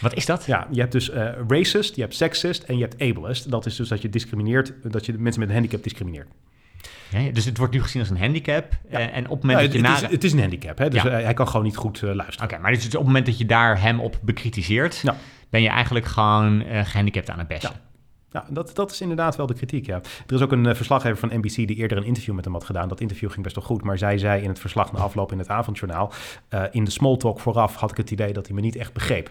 [0.00, 0.44] Wat is dat?
[0.44, 3.50] Ja, je hebt dus uh, racist, je hebt sexist en je hebt ableist.
[3.50, 6.28] Dat is dus dat je discrimineert, dat je mensen met een handicap discrimineert.
[7.10, 8.72] Ja, dus het wordt nu gezien als een handicap.
[8.90, 10.88] Eh, en op het moment dat je het, is, het is een handicap, hè?
[10.88, 12.50] dus hij kan gewoon niet goed uh, luisteren.
[12.50, 15.02] Oké, maar dus op het moment dat je daar hem op bekritiseert,
[15.50, 17.72] ben je eigenlijk gewoon gehandicapt aan het beste.
[18.30, 20.00] Ja, dat, dat is inderdaad wel de kritiek, ja.
[20.26, 22.64] Er is ook een uh, verslaggever van NBC die eerder een interview met hem had
[22.64, 22.88] gedaan.
[22.88, 25.38] Dat interview ging best wel goed, maar zij zei in het verslag na afloop in
[25.38, 26.12] het avondjournaal...
[26.50, 28.92] Uh, in de small talk vooraf had ik het idee dat hij me niet echt
[28.92, 29.30] begreep.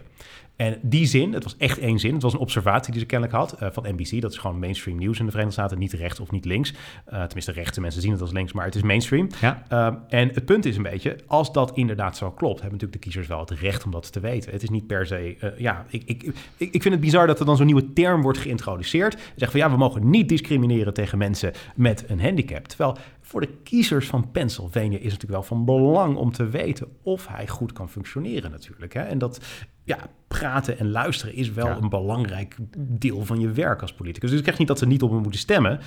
[0.57, 3.37] En die zin, het was echt één zin, het was een observatie die ze kennelijk
[3.37, 4.21] had uh, van NBC.
[4.21, 6.71] Dat is gewoon mainstream nieuws in de Verenigde Staten, niet rechts of niet links.
[6.71, 9.29] Uh, tenminste, rechtse mensen zien het als links, maar het is mainstream.
[9.41, 9.63] Ja.
[9.71, 13.09] Uh, en het punt is een beetje, als dat inderdaad zo klopt, hebben natuurlijk de
[13.09, 14.51] kiezers wel het recht om dat te weten.
[14.51, 16.23] Het is niet per se, ja, ik, ik,
[16.57, 19.17] ik, ik vind het bizar dat er dan zo'n nieuwe term wordt geïntroduceerd.
[19.35, 22.67] Zeg van ja, we mogen niet discrimineren tegen mensen met een handicap.
[22.67, 22.97] Terwijl
[23.27, 27.27] voor de kiezers van Pennsylvania is het natuurlijk wel van belang om te weten of
[27.27, 28.93] hij goed kan functioneren natuurlijk.
[28.93, 29.01] Hè?
[29.01, 29.45] En dat
[29.83, 29.97] ja,
[30.27, 34.29] praten en luisteren is wel een belangrijk deel van je werk als politicus.
[34.29, 35.79] Dus ik zeg niet dat ze niet op me moeten stemmen.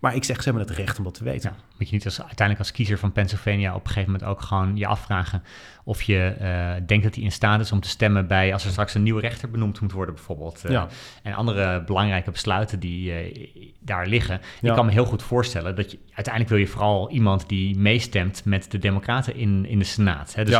[0.00, 1.50] Maar ik zeg, ze hebben het recht om dat te weten.
[1.50, 4.40] Ja, moet je niet als, uiteindelijk als kiezer van Pennsylvania op een gegeven moment ook
[4.40, 5.42] gewoon je afvragen
[5.84, 8.70] of je uh, denkt dat hij in staat is om te stemmen bij als er
[8.70, 10.62] straks een nieuwe rechter benoemd moet worden bijvoorbeeld.
[10.66, 10.88] Uh, ja.
[11.22, 14.40] En andere belangrijke besluiten die uh, daar liggen.
[14.60, 14.68] Ja.
[14.68, 18.44] Ik kan me heel goed voorstellen dat je uiteindelijk wil je vooral iemand die meestemt
[18.44, 20.34] met de democraten in, in de Senaat.
[20.34, 20.44] Hè?
[20.44, 20.56] Dus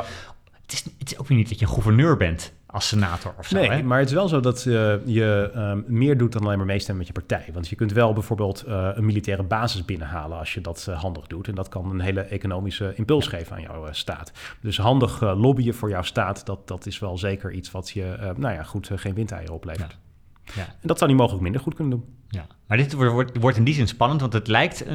[0.62, 3.57] het, is, het is ook weer niet dat je gouverneur bent als senator of zo.
[3.57, 3.83] Nee, hè?
[3.83, 7.07] maar het is wel zo dat uh, je um, meer doet dan alleen maar meestemmen
[7.07, 7.53] met je partij.
[7.53, 11.27] Want je kunt wel bijvoorbeeld uh, een militaire basis binnenhalen als je dat uh, handig
[11.27, 11.49] doet.
[11.49, 14.33] En dat kan een hele economische impuls geven aan jouw staat.
[14.61, 18.55] Dus handig lobbyen voor jouw staat, dat, dat is wel zeker iets wat je, nou
[18.55, 19.93] ja, goed, geen windeieren oplevert.
[19.93, 20.07] Ja.
[20.55, 20.62] Ja.
[20.62, 22.16] En dat zou niet mogelijk minder goed kunnen doen.
[22.30, 24.88] Ja, maar dit wordt, wordt in die zin spannend, want het lijkt 50-50,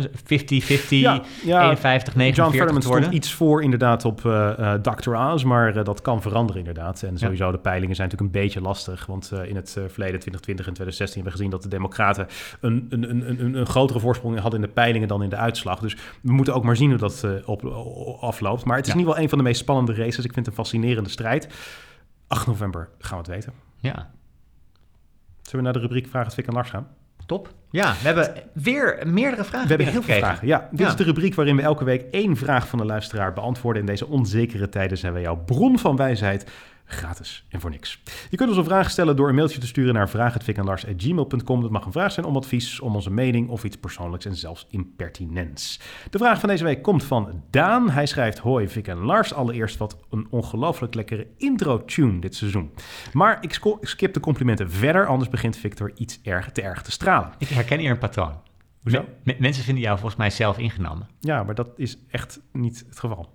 [0.89, 5.15] ja, ja, 51, 49 John Fetterman stond iets voor inderdaad op uh, Dr.
[5.15, 7.03] Oz, maar uh, dat kan veranderen inderdaad.
[7.03, 10.73] En sowieso de peilingen zijn natuurlijk een beetje lastig, want in het verleden 2020 en
[10.73, 12.27] 2016 hebben we gezien dat de democraten
[12.61, 15.79] een, een, een, een, een grotere voorsprong hadden in de peilingen dan in de uitslag.
[15.79, 17.65] Dus we moeten ook maar zien hoe dat op,
[18.19, 18.65] afloopt.
[18.65, 18.99] Maar het is ja.
[18.99, 20.25] in ieder geval een van de meest spannende races.
[20.25, 21.47] Ik vind het een fascinerende strijd.
[22.27, 23.53] 8 november gaan we het weten.
[23.79, 24.11] Ja,
[25.53, 26.87] Zullen we naar de rubriek Vraag het Fik en Lars gaan?
[27.25, 27.53] Top.
[27.69, 29.67] Ja, we hebben weer meerdere vragen.
[29.67, 30.47] We hebben heel veel vragen.
[30.47, 33.81] Ja, dit is de rubriek waarin we elke week één vraag van de luisteraar beantwoorden.
[33.81, 36.51] In deze onzekere tijden zijn wij jouw bron van wijsheid
[36.85, 38.01] gratis en voor niks.
[38.29, 41.61] Je kunt ons een vraag stellen door een mailtje te sturen naar vraaghetvikanlars.gmail.com.
[41.61, 44.67] Dat mag een vraag zijn om advies, om onze mening of iets persoonlijks en zelfs
[44.69, 45.79] impertinents.
[46.09, 47.89] De vraag van deze week komt van Daan.
[47.89, 52.71] Hij schrijft, hoi Vic en Lars, allereerst wat een ongelooflijk lekkere intro-tune dit seizoen.
[53.13, 57.33] Maar ik skip de complimenten verder, anders begint Victor iets erg te erg te stralen.
[57.37, 58.33] Ik herken hier een patroon.
[58.81, 59.05] Hoezo?
[59.23, 61.07] mensen vinden jou volgens mij zelf ingenomen.
[61.19, 63.29] Ja, maar dat is echt niet het geval.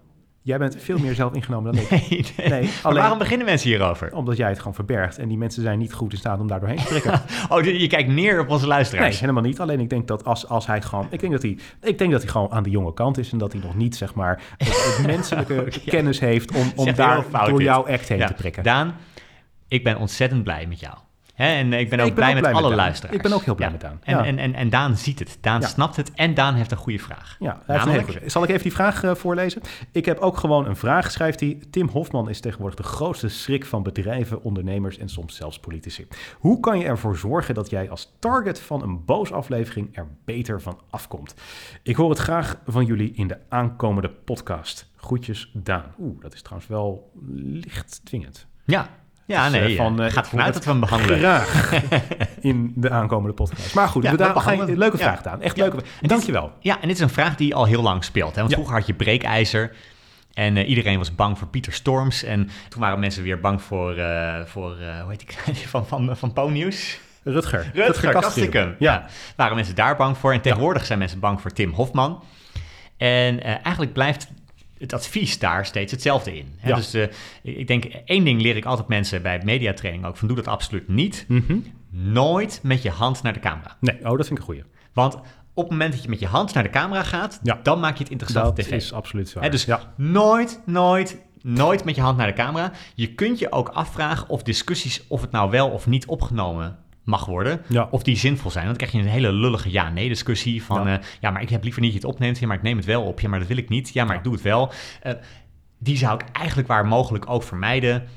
[0.48, 1.90] Jij bent veel meer zelf ingenomen dan ik.
[1.90, 2.48] Nee, nee.
[2.48, 4.14] nee alleen, waarom beginnen mensen hierover?
[4.14, 5.18] Omdat jij het gewoon verbergt.
[5.18, 7.22] En die mensen zijn niet goed in staat om daar doorheen te trekken.
[7.48, 9.10] oh, je kijkt neer op onze luisteraars?
[9.10, 9.60] Nee, helemaal niet.
[9.60, 11.06] Alleen ik denk dat als, als hij gewoon...
[11.10, 13.32] Ik denk dat hij, ik denk dat hij gewoon aan de jonge kant is.
[13.32, 16.54] En dat hij nog niet, zeg maar, het, menselijke kennis heeft...
[16.54, 18.62] om, om daar door jouw act heen te prikken.
[18.62, 18.94] Daan,
[19.68, 20.94] ik ben ontzettend blij met jou.
[21.38, 23.16] Hè, en ik ben ook blij, met, alle luisteraars.
[23.16, 23.98] Ik ben ook heel blij met Daan.
[24.02, 25.38] En, en, en, en, Daan ziet het.
[25.40, 26.12] Daan snapt het.
[26.12, 27.36] En Daan heeft een goede vraag.
[27.38, 28.22] Ja, Namelijk...
[28.26, 29.62] Zal ik even die vraag uh, voorlezen?
[29.92, 31.58] Ik heb ook gewoon een vraag, schrijft hij.
[31.70, 36.06] Tim Hofman is tegenwoordig de grootste schrik van bedrijven, ondernemers en soms zelfs politici.
[36.38, 40.62] Hoe kan je ervoor zorgen dat jij als target van een boos aflevering er beter
[40.62, 41.34] van afkomt?
[41.82, 44.90] Ik hoor het graag van jullie in de aankomende podcast.
[44.96, 45.94] Groetjes, Daan.
[45.98, 48.46] Oeh, dat is trouwens wel licht dwingend.
[48.64, 48.88] Ja,
[49.28, 51.18] ja, dus, nee, uh, van, uh, gaat vanuit dat we hem behandelen.
[51.18, 51.72] Graag
[52.40, 53.74] in de aankomende podcast.
[53.74, 55.42] Maar goed, ja, we daar, ga je, leuke vraag gedaan.
[55.42, 55.90] Echt leuke vraag.
[56.00, 56.52] Dankjewel.
[56.60, 58.34] Ja, en dit is een vraag die al heel lang speelt.
[58.34, 58.40] Hè?
[58.40, 59.72] Want vroeger had je breekijzer.
[60.32, 62.22] En uh, iedereen was bang voor Pieter Storms.
[62.22, 63.94] En toen waren mensen weer bang voor,
[64.44, 66.32] voor hoe heet ik, van, van, van.
[67.22, 67.70] Rutger.
[67.74, 69.06] Rutger, Rutger Ja.
[69.36, 70.32] Waren mensen daar bang voor.
[70.32, 72.22] En tegenwoordig zijn mensen bang voor Tim Hofman.
[72.96, 74.28] En eigenlijk blijft
[74.78, 76.54] het advies daar steeds hetzelfde in.
[76.56, 76.74] Hè?
[76.74, 76.94] Dus
[77.42, 80.88] ik denk, één ding leer ik altijd mensen bij mediatraining ook, van doe dat absoluut
[80.88, 81.24] niet.
[81.28, 81.58] Mhm.
[81.90, 83.76] Nooit met je hand naar de camera.
[83.80, 84.62] Nee, oh, dat vind ik een goeie.
[84.92, 85.14] Want
[85.54, 88.02] op het moment dat je met je hand naar de camera gaat, dan maak je
[88.02, 88.70] het interessant dat tv.
[88.70, 89.48] Dat is absoluut zo.
[89.48, 89.66] dus
[89.96, 92.72] nooit, nooit, nooit met je hand naar de camera.
[92.94, 96.78] Je kunt je ook afvragen of discussies, of het nou wel of niet opgenomen
[97.08, 97.62] mag worden.
[97.90, 98.66] Of die zinvol zijn.
[98.66, 100.86] Dan krijg je een hele lullige ja-nee discussie van...
[100.86, 100.98] Ja.
[100.98, 101.30] Eh, ja.
[101.30, 102.38] maar ik heb liever niet dat je het opneemt.
[102.38, 103.20] Ja, maar ik neem het wel op.
[103.20, 103.92] Ja, maar dat wil ik niet.
[103.92, 104.72] Ja, maar ik doe het wel.
[105.06, 105.12] Uh,
[105.78, 108.08] die zou ik eigenlijk waar mogelijk ook vermijden.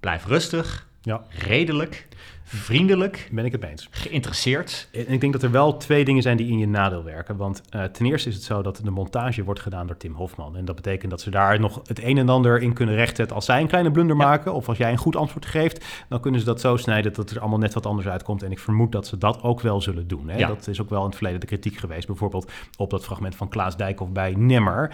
[0.00, 0.86] Blijf rustig.
[1.28, 2.08] Redelijk
[2.48, 3.28] vriendelijk.
[3.32, 3.88] Ben ik het eens.
[3.90, 4.88] Geïnteresseerd.
[4.92, 7.36] En ik denk dat er wel twee dingen zijn die in je nadeel werken.
[7.36, 10.56] Want uh, ten eerste is het zo dat de montage wordt gedaan door Tim Hofman.
[10.56, 13.36] En dat betekent dat ze daar nog het een en ander in kunnen rechtzetten.
[13.36, 16.40] Als zij een kleine blunder maken of als jij een goed antwoord geeft, dan kunnen
[16.40, 18.42] ze dat zo snijden dat er allemaal net wat anders uitkomt.
[18.42, 20.28] En ik vermoed dat ze dat ook wel zullen doen.
[20.28, 20.46] Hè?
[20.46, 22.06] Dat is ook wel in het verleden de kritiek geweest.
[22.06, 24.90] Bijvoorbeeld op dat fragment van Klaas Dijkhoff bij Nemmer.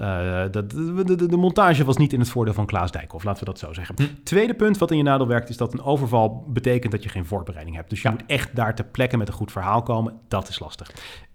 [0.00, 3.44] Uh, dat, de, de, de, montage was niet in het voordeel van Klaas Dijkhoff, laten
[3.44, 3.94] we dat zo zeggen.
[3.98, 4.04] Hm.
[4.22, 7.26] Tweede punt wat in je nadeel werkt, is dat een overval betekent dat je geen
[7.26, 7.90] voorbereiding hebt.
[7.90, 10.20] Dus je moet echt daar ter plekke met een goed verhaal komen.
[10.28, 10.90] Dat is lastig.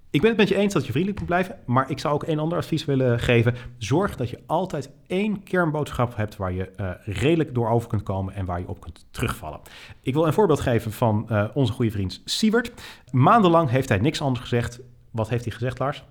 [0.10, 2.28] Ik ben het met je eens dat je vriendelijk moet blijven, maar ik zou ook
[2.28, 3.56] een ander advies willen geven.
[3.78, 8.34] Zorg dat je altijd één kernboodschap hebt waar je uh, redelijk door over kunt komen
[8.34, 9.60] en waar je op kunt terugvallen.
[10.02, 12.72] Ik wil een voorbeeld geven van uh, onze goede vriend Siebert.
[13.12, 14.80] Maandenlang heeft hij niks anders gezegd.
[15.12, 16.04] Wat heeft hij gezegd, Lars?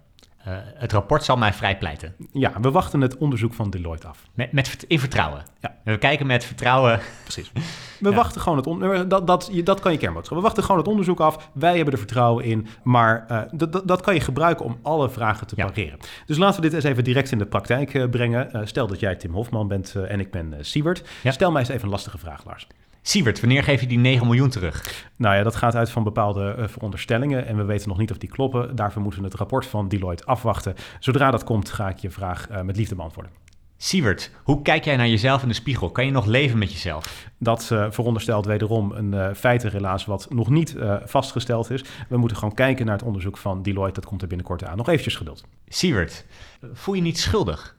[0.48, 2.14] Uh, het rapport zal mij vrijpleiten.
[2.32, 4.28] Ja, we wachten het onderzoek van Deloitte af.
[4.34, 5.42] Met, met in vertrouwen.
[5.60, 5.76] Ja.
[5.84, 7.00] We kijken met vertrouwen.
[7.22, 7.52] Precies.
[8.00, 8.14] We ja.
[8.14, 9.10] wachten gewoon het onderzoek.
[9.10, 10.36] Dat, dat, dat kan je kernboodschap.
[10.36, 11.50] We wachten gewoon het onderzoek af.
[11.52, 12.66] Wij hebben er vertrouwen in.
[12.82, 15.66] Maar uh, dat, dat kan je gebruiken om alle vragen te ja.
[15.66, 15.98] pareren.
[16.26, 18.68] Dus laten we dit eens even direct in de praktijk uh, brengen.
[18.68, 21.04] stel dat jij Tim Hofman bent en ik ben Siebert.
[21.24, 22.66] Stel mij eens even een lastige vraag, Lars.
[23.04, 25.04] Siebert, wanneer geef je die 9 miljoen terug?
[25.16, 28.18] Nou ja, dat gaat uit van bepaalde uh, veronderstellingen en we weten nog niet of
[28.18, 28.76] die kloppen.
[28.76, 30.74] Daarvoor moeten we het rapport van Deloitte afwachten.
[30.98, 33.32] Zodra dat komt, ga ik je vraag uh, met liefde beantwoorden.
[33.76, 35.90] Siebert, hoe kijk jij naar jezelf in de spiegel?
[35.90, 37.26] Kan je nog leven met jezelf?
[37.38, 41.84] Dat uh, veronderstelt wederom een uh, feitenrelaas wat nog niet uh, vastgesteld is.
[42.08, 44.00] We moeten gewoon kijken naar het onderzoek van Deloitte.
[44.00, 44.76] Dat komt er binnenkort aan.
[44.76, 45.44] Nog eventjes geduld.
[45.68, 46.24] Siebert,
[46.72, 47.76] voel je niet schuldig?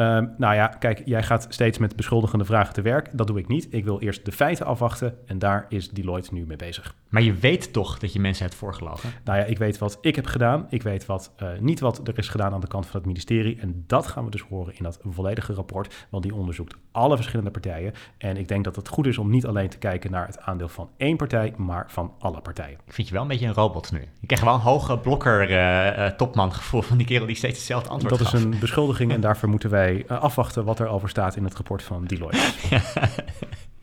[0.00, 3.08] Uh, nou ja, kijk, jij gaat steeds met beschuldigende vragen te werk.
[3.12, 3.66] Dat doe ik niet.
[3.70, 6.94] Ik wil eerst de feiten afwachten en daar is Deloitte nu mee bezig.
[7.08, 9.10] Maar je weet toch dat je mensen hebt voorgelogen?
[9.24, 10.66] Nou ja, ik weet wat ik heb gedaan.
[10.68, 13.60] Ik weet wat, uh, niet wat er is gedaan aan de kant van het ministerie.
[13.60, 16.06] En dat gaan we dus horen in dat volledige rapport.
[16.10, 17.92] Want die onderzoekt alle verschillende partijen.
[18.18, 20.68] En ik denk dat het goed is om niet alleen te kijken naar het aandeel
[20.68, 22.78] van één partij, maar van alle partijen.
[22.86, 24.00] Ik vind je wel een beetje een robot nu.
[24.00, 28.18] Ik krijg wel een hoge blokker-topman uh, gevoel van die kerel die steeds hetzelfde antwoord
[28.18, 31.44] Dat is een beschuldiging en daarvoor moeten wij uh, afwachten wat er over staat in
[31.44, 32.40] het rapport van Deloitte.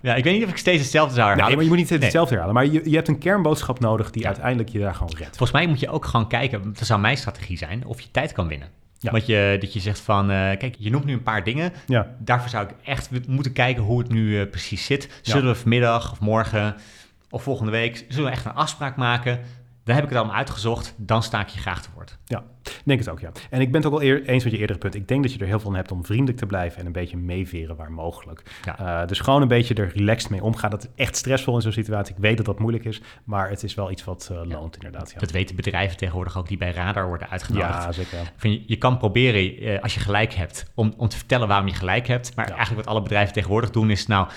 [0.02, 1.46] Ja, ik weet niet of ik steeds hetzelfde zou herhalen.
[1.48, 2.56] Nee, maar je moet niet steeds hetzelfde herhalen.
[2.56, 5.38] Maar je, je hebt een kernboodschap nodig die uiteindelijk je daar gewoon redt.
[5.38, 8.32] Volgens mij moet je ook gewoon kijken, dat zou mijn strategie zijn, of je tijd
[8.32, 8.70] kan winnen.
[9.00, 9.12] Ja.
[9.12, 11.74] Want je, dat je zegt van, uh, kijk, je noemt nu een paar dingen.
[11.88, 12.16] Ja.
[12.20, 15.10] Daarvoor zou ik echt moeten kijken hoe het nu uh, precies zit.
[15.22, 16.76] Zullen we vanmiddag of morgen
[17.30, 19.40] of volgende week, zullen we echt een afspraak maken?
[19.88, 20.94] Daar heb ik het allemaal uitgezocht.
[20.98, 22.18] Dan sta ik je graag te woord.
[22.26, 22.44] Ja,
[22.84, 23.32] denk het ook, ja.
[23.50, 24.96] En ik ben het ook al eer, eens met je eerdere punt.
[24.96, 26.92] Ik denk dat je er heel veel aan hebt om vriendelijk te blijven en een
[26.92, 28.44] beetje meeveren waar mogelijk.
[28.64, 29.02] Ja.
[29.02, 30.70] Uh, dus gewoon een beetje er relaxed mee omgaan.
[30.70, 32.16] Dat is echt stressvol in zo'n situatie.
[32.16, 34.86] Ik weet dat dat moeilijk is, maar het is wel iets wat uh, loont ja.
[34.86, 35.12] inderdaad.
[35.12, 35.20] Ja.
[35.20, 37.84] Dat weten bedrijven tegenwoordig ook die bij Radar worden uitgenodigd.
[37.84, 38.20] Ja, zeker.
[38.40, 41.74] Je, je kan proberen, uh, als je gelijk hebt, om, om te vertellen waarom je
[41.74, 42.36] gelijk hebt.
[42.36, 44.28] Maar eigenlijk wat alle bedrijven tegenwoordig doen is, nou,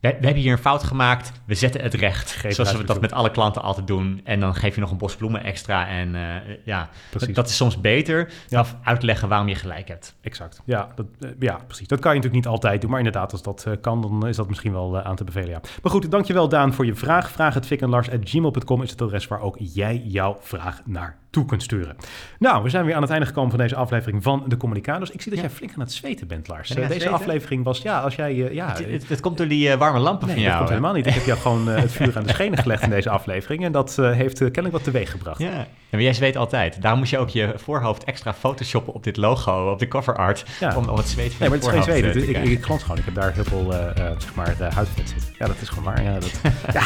[0.00, 2.30] we, we, hebben hier een fout gemaakt, we zetten het recht.
[2.30, 4.20] Geef zoals we dat met alle klanten altijd doen.
[4.24, 5.88] En dan geef je nog een bos bloemen extra.
[5.88, 10.16] En uh, ja, dat, dat, is soms beter dan uitleggen waarom je gelijk hebt.
[10.20, 11.88] Exact, ja, dat, uh, ja, precies.
[11.88, 12.90] Dat kan je natuurlijk niet altijd doen.
[12.90, 15.60] Maar inderdaad, als dat uh, kan, dan is dat misschien wel aan te bevelen, ja.
[15.82, 17.30] Maar goed, dankjewel Daan voor je vraag.
[17.30, 20.80] Vraag het Fik en Lars at gmail.com is het adres waar ook jij jouw vraag
[20.84, 21.96] naar toe kunt sturen.
[22.38, 25.10] Nou, we zijn weer aan het einde gekomen van deze aflevering van de Communicators.
[25.10, 26.68] Ik zie dat jij flink aan het zweten bent, Lars.
[26.68, 27.12] Ja, deze zweten?
[27.12, 28.34] aflevering was, ja, als jij...
[28.34, 30.58] Uh, ja, het, het, komt door die uh, warme lampen nee, van jou.
[30.58, 31.06] dat komt helemaal niet.
[31.06, 33.64] Ik heb jou gewoon uh, het vuur aan de schenen gelegd in deze aflevering.
[33.64, 35.38] En dat heeft kennelijk wat teweeg gebracht.
[35.38, 35.50] Ja.
[35.50, 36.82] ja, maar jij zweet altijd.
[36.82, 40.44] Daarom moet je ook je voorhoofd extra photoshoppen op dit logo, op de cover art.
[40.60, 40.76] Ja.
[40.76, 42.16] Om, om het zweet van Nee, maar het is geen zweet.
[42.16, 42.98] Ik, ik, ik glans gewoon.
[42.98, 43.72] Ik heb daar heel veel,
[44.18, 45.34] zeg maar, huidvet zitten.
[45.38, 46.02] Ja, dat is gewoon waar.
[46.02, 46.40] Ja, dat...
[46.72, 46.82] ja.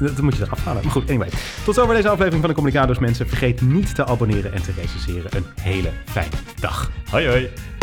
[0.00, 0.82] Dat moet je eraf halen.
[0.82, 1.28] Maar goed, anyway.
[1.64, 3.28] Tot zover deze aflevering van de Communicators mensen.
[3.28, 5.30] Vergeet niet te abonneren en te recenseren.
[5.36, 6.90] Een hele fijne dag.
[7.10, 7.75] Hoi hoi.